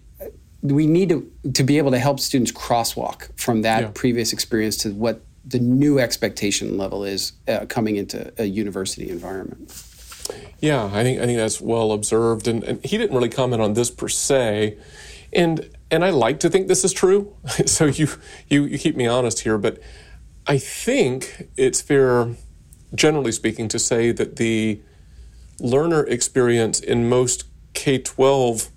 we 0.62 0.86
need 0.86 1.10
to, 1.10 1.30
to 1.52 1.62
be 1.62 1.76
able 1.76 1.90
to 1.90 1.98
help 1.98 2.18
students 2.18 2.50
crosswalk 2.50 3.28
from 3.38 3.62
that 3.62 3.82
yeah. 3.82 3.90
previous 3.94 4.32
experience 4.32 4.76
to 4.78 4.90
what 4.90 5.20
the 5.44 5.58
new 5.58 5.98
expectation 5.98 6.78
level 6.78 7.04
is 7.04 7.32
uh, 7.48 7.66
coming 7.68 7.96
into 7.96 8.32
a 8.38 8.44
university 8.44 9.10
environment 9.10 9.84
yeah 10.60 10.86
i 10.86 11.02
think 11.02 11.20
i 11.20 11.26
think 11.26 11.36
that's 11.36 11.60
well 11.60 11.92
observed 11.92 12.48
and, 12.48 12.64
and 12.64 12.84
he 12.84 12.96
didn't 12.96 13.14
really 13.14 13.28
comment 13.28 13.60
on 13.60 13.74
this 13.74 13.90
per 13.90 14.08
se 14.08 14.78
and 15.34 15.68
and 15.90 16.04
I 16.04 16.10
like 16.10 16.40
to 16.40 16.50
think 16.50 16.68
this 16.68 16.84
is 16.84 16.92
true. 16.92 17.34
so 17.66 17.86
you, 17.86 18.08
you 18.48 18.64
you 18.64 18.78
keep 18.78 18.96
me 18.96 19.06
honest 19.06 19.40
here, 19.40 19.58
but 19.58 19.80
I 20.46 20.58
think 20.58 21.48
it's 21.56 21.80
fair, 21.80 22.34
generally 22.94 23.32
speaking, 23.32 23.68
to 23.68 23.78
say 23.78 24.12
that 24.12 24.36
the 24.36 24.80
learner 25.64 26.04
experience 26.04 26.78
in 26.78 27.08
most 27.08 27.44
K 27.72 27.98
12 27.98 28.68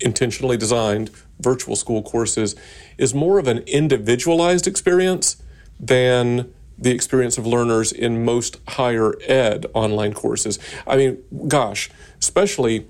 intentionally 0.00 0.56
designed 0.56 1.10
virtual 1.40 1.76
school 1.76 2.02
courses 2.02 2.54
is 2.96 3.12
more 3.14 3.38
of 3.38 3.48
an 3.48 3.58
individualized 3.66 4.66
experience 4.66 5.42
than 5.78 6.52
the 6.78 6.90
experience 6.90 7.36
of 7.36 7.46
learners 7.46 7.90
in 7.90 8.24
most 8.24 8.58
higher 8.68 9.14
ed 9.26 9.66
online 9.74 10.12
courses. 10.12 10.58
I 10.86 10.96
mean, 10.96 11.22
gosh, 11.48 11.90
especially 12.20 12.86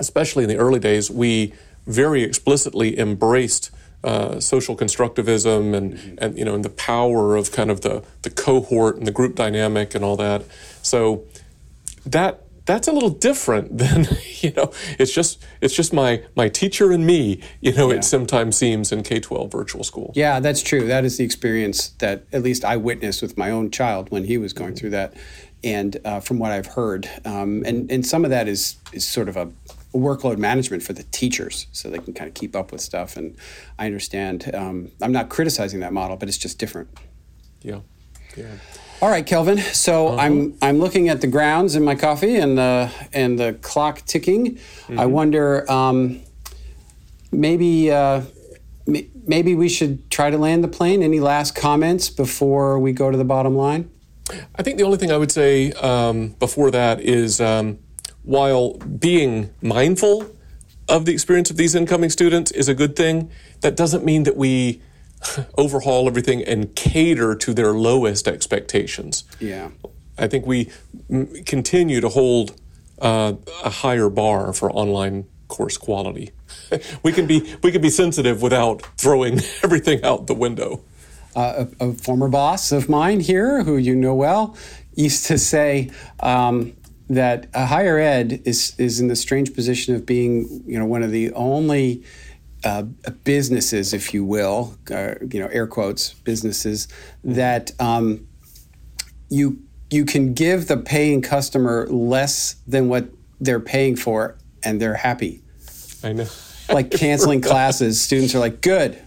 especially 0.00 0.44
in 0.44 0.48
the 0.48 0.56
early 0.56 0.80
days, 0.80 1.10
we 1.10 1.52
very 1.86 2.22
explicitly 2.22 2.98
embraced 2.98 3.70
uh, 4.02 4.40
social 4.40 4.76
constructivism 4.76 5.74
and, 5.74 5.94
mm-hmm. 5.94 6.14
and 6.18 6.38
you 6.38 6.44
know 6.44 6.54
and 6.54 6.64
the 6.64 6.70
power 6.70 7.36
of 7.36 7.52
kind 7.52 7.70
of 7.70 7.82
the 7.82 8.02
the 8.22 8.30
cohort 8.30 8.96
and 8.96 9.06
the 9.06 9.12
group 9.12 9.34
dynamic 9.34 9.94
and 9.94 10.04
all 10.04 10.16
that. 10.16 10.44
So 10.82 11.24
that 12.06 12.41
that's 12.64 12.88
a 12.88 12.92
little 12.92 13.10
different 13.10 13.76
than 13.78 14.06
you 14.40 14.52
know 14.52 14.70
it's 14.98 15.12
just 15.12 15.44
it's 15.60 15.74
just 15.74 15.92
my 15.92 16.22
my 16.36 16.48
teacher 16.48 16.92
and 16.92 17.06
me 17.06 17.40
you 17.60 17.72
know 17.72 17.90
yeah. 17.90 17.96
it 17.96 18.04
sometimes 18.04 18.56
seems 18.56 18.92
in 18.92 19.02
k-12 19.02 19.50
virtual 19.50 19.84
school 19.84 20.12
yeah 20.14 20.40
that's 20.40 20.62
true 20.62 20.86
that 20.86 21.04
is 21.04 21.16
the 21.16 21.24
experience 21.24 21.90
that 21.98 22.24
at 22.32 22.42
least 22.42 22.64
i 22.64 22.76
witnessed 22.76 23.22
with 23.22 23.36
my 23.36 23.50
own 23.50 23.70
child 23.70 24.10
when 24.10 24.24
he 24.24 24.38
was 24.38 24.52
going 24.52 24.70
mm-hmm. 24.70 24.78
through 24.78 24.90
that 24.90 25.14
and 25.64 25.98
uh, 26.04 26.20
from 26.20 26.38
what 26.38 26.52
i've 26.52 26.66
heard 26.66 27.08
um, 27.24 27.62
and 27.66 27.90
and 27.90 28.06
some 28.06 28.24
of 28.24 28.30
that 28.30 28.48
is 28.48 28.76
is 28.92 29.06
sort 29.06 29.28
of 29.28 29.36
a 29.36 29.50
workload 29.94 30.38
management 30.38 30.82
for 30.82 30.92
the 30.92 31.02
teachers 31.04 31.66
so 31.72 31.90
they 31.90 31.98
can 31.98 32.14
kind 32.14 32.28
of 32.28 32.34
keep 32.34 32.56
up 32.56 32.72
with 32.72 32.80
stuff. 32.80 33.16
And 33.16 33.36
I 33.78 33.86
understand. 33.86 34.50
Um, 34.54 34.90
I'm 35.00 35.12
not 35.12 35.28
criticizing 35.28 35.80
that 35.80 35.92
model, 35.92 36.16
but 36.16 36.28
it's 36.28 36.38
just 36.38 36.58
different. 36.58 36.88
Yeah. 37.62 37.80
Yeah. 38.36 38.56
All 39.02 39.10
right, 39.10 39.26
Kelvin. 39.26 39.58
So 39.58 40.08
uh-huh. 40.08 40.16
I'm 40.16 40.56
I'm 40.62 40.78
looking 40.78 41.08
at 41.08 41.20
the 41.20 41.26
grounds 41.26 41.74
in 41.74 41.82
my 41.82 41.96
coffee 41.96 42.36
and 42.36 42.56
the 42.56 42.88
and 43.12 43.36
the 43.36 43.54
clock 43.54 44.02
ticking. 44.02 44.54
Mm-hmm. 44.54 45.00
I 45.00 45.06
wonder 45.06 45.68
um, 45.68 46.20
maybe 47.32 47.90
uh, 47.90 48.22
m- 48.86 49.10
maybe 49.26 49.56
we 49.56 49.68
should 49.68 50.08
try 50.08 50.30
to 50.30 50.38
land 50.38 50.62
the 50.62 50.68
plane. 50.68 51.02
Any 51.02 51.18
last 51.18 51.56
comments 51.56 52.10
before 52.10 52.78
we 52.78 52.92
go 52.92 53.10
to 53.10 53.18
the 53.18 53.24
bottom 53.24 53.56
line? 53.56 53.90
I 54.54 54.62
think 54.62 54.76
the 54.76 54.84
only 54.84 54.98
thing 54.98 55.10
I 55.10 55.16
would 55.16 55.32
say 55.32 55.72
um, 55.72 56.36
before 56.38 56.70
that 56.70 57.00
is 57.00 57.40
um, 57.40 57.80
while 58.22 58.74
being 58.74 59.50
mindful 59.60 60.30
of 60.88 61.06
the 61.06 61.12
experience 61.12 61.50
of 61.50 61.56
these 61.56 61.74
incoming 61.74 62.10
students 62.10 62.52
is 62.52 62.68
a 62.68 62.74
good 62.74 62.94
thing, 62.94 63.32
that 63.62 63.74
doesn't 63.74 64.04
mean 64.04 64.22
that 64.22 64.36
we 64.36 64.80
overhaul 65.58 66.06
everything 66.06 66.42
and 66.42 66.74
cater 66.74 67.34
to 67.34 67.54
their 67.54 67.72
lowest 67.72 68.28
expectations. 68.28 69.24
Yeah. 69.40 69.70
I 70.18 70.28
think 70.28 70.46
we 70.46 70.70
continue 71.46 72.00
to 72.00 72.08
hold 72.08 72.60
uh, 73.00 73.34
a 73.64 73.70
higher 73.70 74.08
bar 74.08 74.52
for 74.52 74.70
online 74.70 75.26
course 75.48 75.76
quality. 75.76 76.30
we 77.02 77.12
can 77.12 77.26
be 77.26 77.54
we 77.62 77.72
can 77.72 77.82
be 77.82 77.90
sensitive 77.90 78.42
without 78.42 78.82
throwing 78.96 79.40
everything 79.62 80.02
out 80.04 80.26
the 80.26 80.34
window. 80.34 80.82
Uh, 81.34 81.64
a, 81.80 81.88
a, 81.88 81.92
former 81.94 82.28
boss 82.28 82.72
of 82.72 82.90
mine 82.90 83.20
here, 83.20 83.64
who 83.64 83.78
you 83.78 83.96
know 83.96 84.14
well, 84.14 84.54
used 84.94 85.24
to 85.24 85.38
say, 85.38 85.90
um, 86.20 86.74
that 87.08 87.48
higher 87.54 87.98
ed 87.98 88.42
is 88.44 88.74
is 88.78 89.00
in 89.00 89.08
the 89.08 89.16
strange 89.16 89.54
position 89.54 89.94
of 89.94 90.04
being, 90.06 90.62
you 90.66 90.78
know, 90.78 90.84
one 90.84 91.02
of 91.02 91.10
the 91.10 91.32
only 91.32 92.02
uh, 92.64 92.82
businesses, 93.24 93.92
if 93.92 94.14
you 94.14 94.24
will, 94.24 94.76
uh, 94.90 95.14
you 95.30 95.40
know, 95.40 95.48
air 95.48 95.66
quotes, 95.66 96.14
businesses 96.14 96.88
that 97.24 97.72
um, 97.80 98.26
you 99.28 99.62
you 99.90 100.04
can 100.04 100.32
give 100.32 100.68
the 100.68 100.76
paying 100.76 101.20
customer 101.20 101.86
less 101.88 102.54
than 102.66 102.88
what 102.88 103.08
they're 103.40 103.60
paying 103.60 103.96
for, 103.96 104.36
and 104.62 104.80
they're 104.80 104.94
happy. 104.94 105.42
I 106.02 106.12
know. 106.12 106.26
like 106.68 106.90
canceling 106.90 107.40
classes, 107.50 108.00
students 108.00 108.34
are 108.34 108.38
like, 108.38 108.60
"Good, 108.60 109.00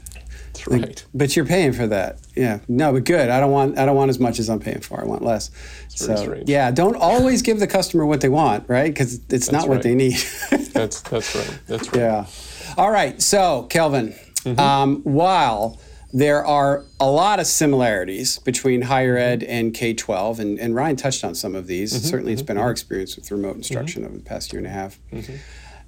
that's 0.55 0.67
right. 0.67 0.81
Like, 0.81 1.05
but 1.13 1.35
you're 1.35 1.45
paying 1.45 1.73
for 1.73 1.87
that. 1.87 2.19
Yeah. 2.35 2.59
No, 2.67 2.93
but 2.93 3.03
good. 3.03 3.29
I 3.29 3.39
don't 3.39 3.51
want 3.51 3.77
I 3.77 3.85
don't 3.85 3.95
want 3.95 4.09
as 4.09 4.19
much 4.19 4.39
as 4.39 4.49
I'm 4.49 4.59
paying 4.59 4.81
for. 4.81 5.01
I 5.01 5.05
want 5.05 5.21
less. 5.21 5.51
So 5.89 6.41
yeah, 6.45 6.71
don't 6.71 6.95
always 6.95 7.41
give 7.41 7.59
the 7.59 7.67
customer 7.67 8.05
what 8.05 8.21
they 8.21 8.29
want, 8.29 8.67
right? 8.69 8.93
Because 8.93 9.15
it's 9.15 9.27
that's 9.27 9.51
not 9.51 9.61
right. 9.61 9.69
what 9.69 9.83
they 9.83 9.95
need. 9.95 10.17
that's 10.71 11.01
that's 11.01 11.35
right. 11.35 11.59
That's 11.67 11.87
right. 11.87 11.95
Yeah. 12.05 12.25
All 12.77 12.91
right. 12.91 13.21
So 13.21 13.63
Kelvin, 13.63 14.09
mm-hmm. 14.09 14.59
um, 14.59 15.01
while 15.03 15.79
there 16.13 16.45
are 16.45 16.85
a 16.99 17.09
lot 17.09 17.39
of 17.39 17.47
similarities 17.47 18.39
between 18.39 18.83
higher 18.83 19.17
ed 19.17 19.43
and 19.43 19.73
K 19.73 19.93
12, 19.93 20.39
and, 20.39 20.59
and 20.59 20.73
Ryan 20.73 20.95
touched 20.95 21.23
on 21.23 21.35
some 21.35 21.55
of 21.55 21.67
these. 21.67 21.93
Mm-hmm. 21.93 22.05
Certainly, 22.05 22.33
it's 22.33 22.41
been 22.41 22.57
our 22.57 22.65
mm-hmm. 22.65 22.71
experience 22.71 23.15
with 23.15 23.29
remote 23.31 23.55
instruction 23.55 24.03
mm-hmm. 24.03 24.11
over 24.11 24.17
the 24.17 24.23
past 24.23 24.53
year 24.53 24.59
and 24.59 24.67
a 24.67 24.71
half. 24.71 24.99
Mm-hmm 25.11 25.35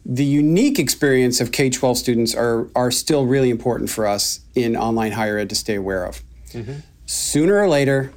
the 0.10 0.24
unique 0.24 0.80
experience 0.80 1.42
of 1.42 1.52
K 1.52 1.70
12 1.70 1.98
students 1.98 2.34
are, 2.34 2.70
are 2.76 2.92
still 2.92 3.26
really 3.26 3.50
important 3.50 3.90
for 3.90 4.08
us 4.08 4.40
in 4.56 4.78
online 4.78 5.12
higher 5.12 5.38
ed 5.38 5.50
to 5.50 5.56
stay 5.56 5.76
aware 5.76 6.06
of. 6.06 6.22
Mm-hmm. 6.52 6.80
Sooner 7.06 7.58
or 7.58 7.68
later, 7.68 8.14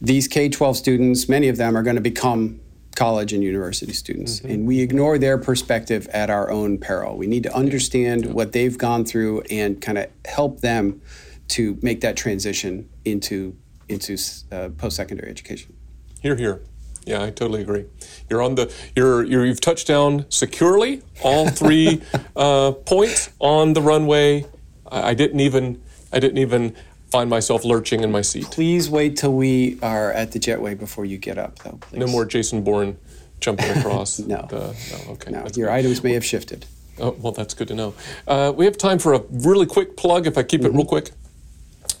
these 0.00 0.28
K 0.28 0.48
12 0.48 0.76
students, 0.76 1.28
many 1.28 1.48
of 1.48 1.56
them, 1.56 1.76
are 1.76 1.82
going 1.82 1.96
to 1.96 2.02
become 2.02 2.60
college 2.96 3.32
and 3.32 3.42
university 3.42 3.92
students, 3.92 4.40
and 4.40 4.66
we 4.66 4.80
ignore 4.80 5.18
their 5.18 5.38
perspective 5.38 6.08
at 6.08 6.28
our 6.28 6.50
own 6.50 6.78
peril. 6.78 7.16
We 7.16 7.26
need 7.26 7.44
to 7.44 7.54
understand 7.54 8.34
what 8.34 8.52
they've 8.52 8.76
gone 8.76 9.04
through 9.04 9.42
and 9.42 9.80
kind 9.80 9.98
of 9.98 10.06
help 10.24 10.60
them 10.60 11.00
to 11.48 11.78
make 11.82 12.00
that 12.00 12.16
transition 12.16 12.88
into 13.04 13.56
into 13.88 14.16
uh, 14.52 14.68
post 14.76 14.96
secondary 14.96 15.30
education. 15.30 15.74
Here, 16.20 16.36
here. 16.36 16.62
Yeah, 17.06 17.24
I 17.24 17.30
totally 17.30 17.62
agree. 17.62 17.86
You're 18.28 18.42
on 18.42 18.54
the 18.54 18.72
you're, 18.94 19.24
you're 19.24 19.44
you've 19.46 19.60
touched 19.60 19.86
down 19.86 20.26
securely 20.28 21.02
all 21.22 21.48
three 21.48 22.02
uh, 22.36 22.72
points 22.72 23.30
on 23.38 23.72
the 23.72 23.82
runway. 23.82 24.46
I, 24.90 25.10
I 25.10 25.14
didn't 25.14 25.40
even 25.40 25.82
I 26.12 26.20
didn't 26.20 26.38
even 26.38 26.76
find 27.10 27.28
myself 27.28 27.64
lurching 27.64 28.02
in 28.02 28.10
my 28.12 28.22
seat. 28.22 28.44
Please 28.50 28.88
wait 28.88 29.16
till 29.16 29.32
we 29.34 29.78
are 29.82 30.12
at 30.12 30.32
the 30.32 30.38
jetway 30.38 30.78
before 30.78 31.04
you 31.04 31.18
get 31.18 31.38
up, 31.38 31.58
though. 31.60 31.78
Please. 31.80 31.98
No 31.98 32.06
more 32.06 32.24
Jason 32.24 32.62
Bourne 32.62 32.96
jumping 33.40 33.70
across. 33.70 34.18
no. 34.18 34.46
The, 34.48 34.76
no. 35.06 35.12
Okay. 35.14 35.30
No, 35.30 35.46
your 35.54 35.70
items 35.70 36.02
may 36.04 36.12
have 36.14 36.24
shifted. 36.24 36.66
Oh, 36.98 37.16
well, 37.18 37.32
that's 37.32 37.54
good 37.54 37.68
to 37.68 37.74
know. 37.74 37.94
Uh, 38.28 38.52
we 38.54 38.64
have 38.66 38.76
time 38.76 38.98
for 38.98 39.14
a 39.14 39.22
really 39.30 39.66
quick 39.66 39.96
plug, 39.96 40.26
if 40.26 40.36
I 40.38 40.42
keep 40.42 40.60
Mm-hmm. 40.60 40.74
it 40.74 40.76
real 40.76 40.86
quick. 40.86 41.10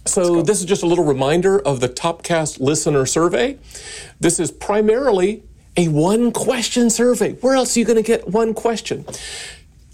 So, 0.06 0.42
this 0.42 0.60
is 0.60 0.64
just 0.66 0.82
a 0.82 0.86
little 0.86 1.04
reminder 1.04 1.58
of 1.60 1.80
the 1.80 1.88
Topcast 1.88 2.58
listener 2.60 3.04
survey. 3.06 3.58
This 4.18 4.40
is 4.40 4.50
primarily 4.50 5.42
a 5.76 5.88
one 5.88 6.32
question 6.32 6.90
survey. 6.90 7.34
Where 7.34 7.54
else 7.54 7.76
are 7.76 7.80
you 7.80 7.84
going 7.86 7.96
to 7.96 8.02
get 8.02 8.28
one 8.28 8.54
question? 8.54 9.04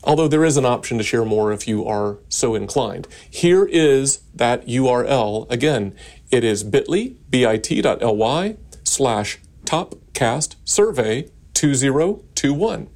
Although 0.06 0.28
there 0.28 0.44
is 0.44 0.56
an 0.56 0.64
option 0.64 0.98
to 0.98 1.04
share 1.04 1.24
more 1.24 1.52
if 1.52 1.66
you 1.66 1.84
are 1.84 2.18
so 2.28 2.54
inclined. 2.54 3.08
Here 3.28 3.64
is 3.64 4.20
that 4.34 4.66
URL. 4.66 5.50
Again, 5.50 5.94
it 6.30 6.44
is 6.44 6.62
bit.ly, 6.62 7.14
bit.ly 7.28 8.56
slash 8.84 9.38
topcast 9.64 10.54
survey 10.64 11.28
2021 11.54 12.88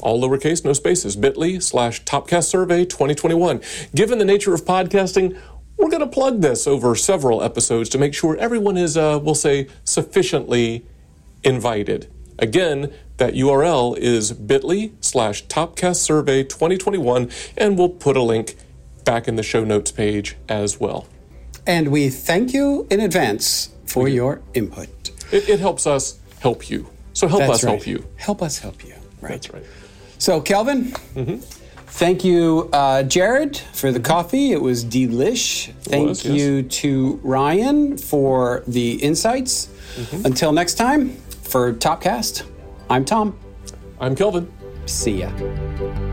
all 0.00 0.20
lowercase, 0.20 0.64
no 0.64 0.72
spaces, 0.72 1.16
bit.ly 1.16 1.58
slash 1.58 2.04
Topcast 2.04 2.44
Survey 2.44 2.84
2021. 2.84 3.60
Given 3.94 4.18
the 4.18 4.24
nature 4.24 4.54
of 4.54 4.64
podcasting, 4.64 5.38
we're 5.76 5.90
going 5.90 6.00
to 6.00 6.06
plug 6.06 6.40
this 6.40 6.66
over 6.66 6.94
several 6.94 7.42
episodes 7.42 7.88
to 7.90 7.98
make 7.98 8.14
sure 8.14 8.36
everyone 8.36 8.76
is, 8.76 8.96
uh, 8.96 9.18
we'll 9.22 9.34
say, 9.34 9.68
sufficiently 9.84 10.84
invited. 11.42 12.10
Again, 12.38 12.92
that 13.16 13.34
URL 13.34 13.96
is 13.96 14.32
bit.ly 14.32 14.92
slash 15.00 15.44
Topcast 15.46 15.96
Survey 15.96 16.44
2021, 16.44 17.30
and 17.56 17.76
we'll 17.76 17.88
put 17.88 18.16
a 18.16 18.22
link 18.22 18.56
back 19.04 19.26
in 19.26 19.36
the 19.36 19.42
show 19.42 19.64
notes 19.64 19.90
page 19.90 20.36
as 20.48 20.78
well. 20.78 21.06
And 21.66 21.88
we 21.88 22.08
thank 22.08 22.52
you 22.52 22.86
in 22.90 23.00
advance 23.00 23.70
for 23.86 24.08
your 24.08 24.40
input. 24.54 25.10
It, 25.32 25.48
it 25.48 25.60
helps 25.60 25.86
us 25.86 26.18
help 26.40 26.70
you. 26.70 26.88
So 27.12 27.26
help 27.26 27.40
That's 27.40 27.52
us 27.52 27.64
right. 27.64 27.70
help 27.72 27.86
you. 27.86 28.06
Help 28.16 28.42
us 28.42 28.58
help 28.58 28.84
you. 28.84 28.94
Right. 29.20 29.32
That's 29.32 29.52
right. 29.52 29.64
So, 30.18 30.40
Kelvin, 30.40 30.92
mm-hmm. 31.14 31.36
thank 31.36 32.24
you, 32.24 32.70
uh, 32.72 33.02
Jared, 33.02 33.56
for 33.56 33.90
the 33.90 33.98
mm-hmm. 33.98 34.06
coffee. 34.06 34.52
It 34.52 34.62
was 34.62 34.84
delish. 34.84 35.72
Thank 35.82 36.08
was, 36.08 36.24
yes. 36.24 36.36
you 36.36 36.62
to 36.62 37.20
Ryan 37.22 37.98
for 37.98 38.62
the 38.66 38.92
insights. 39.02 39.66
Mm-hmm. 39.96 40.26
Until 40.26 40.52
next 40.52 40.74
time, 40.74 41.16
for 41.48 41.72
Topcast, 41.72 42.44
I'm 42.90 43.04
Tom. 43.04 43.38
I'm 44.00 44.14
Kelvin. 44.14 44.52
See 44.86 45.20
ya. 45.20 46.07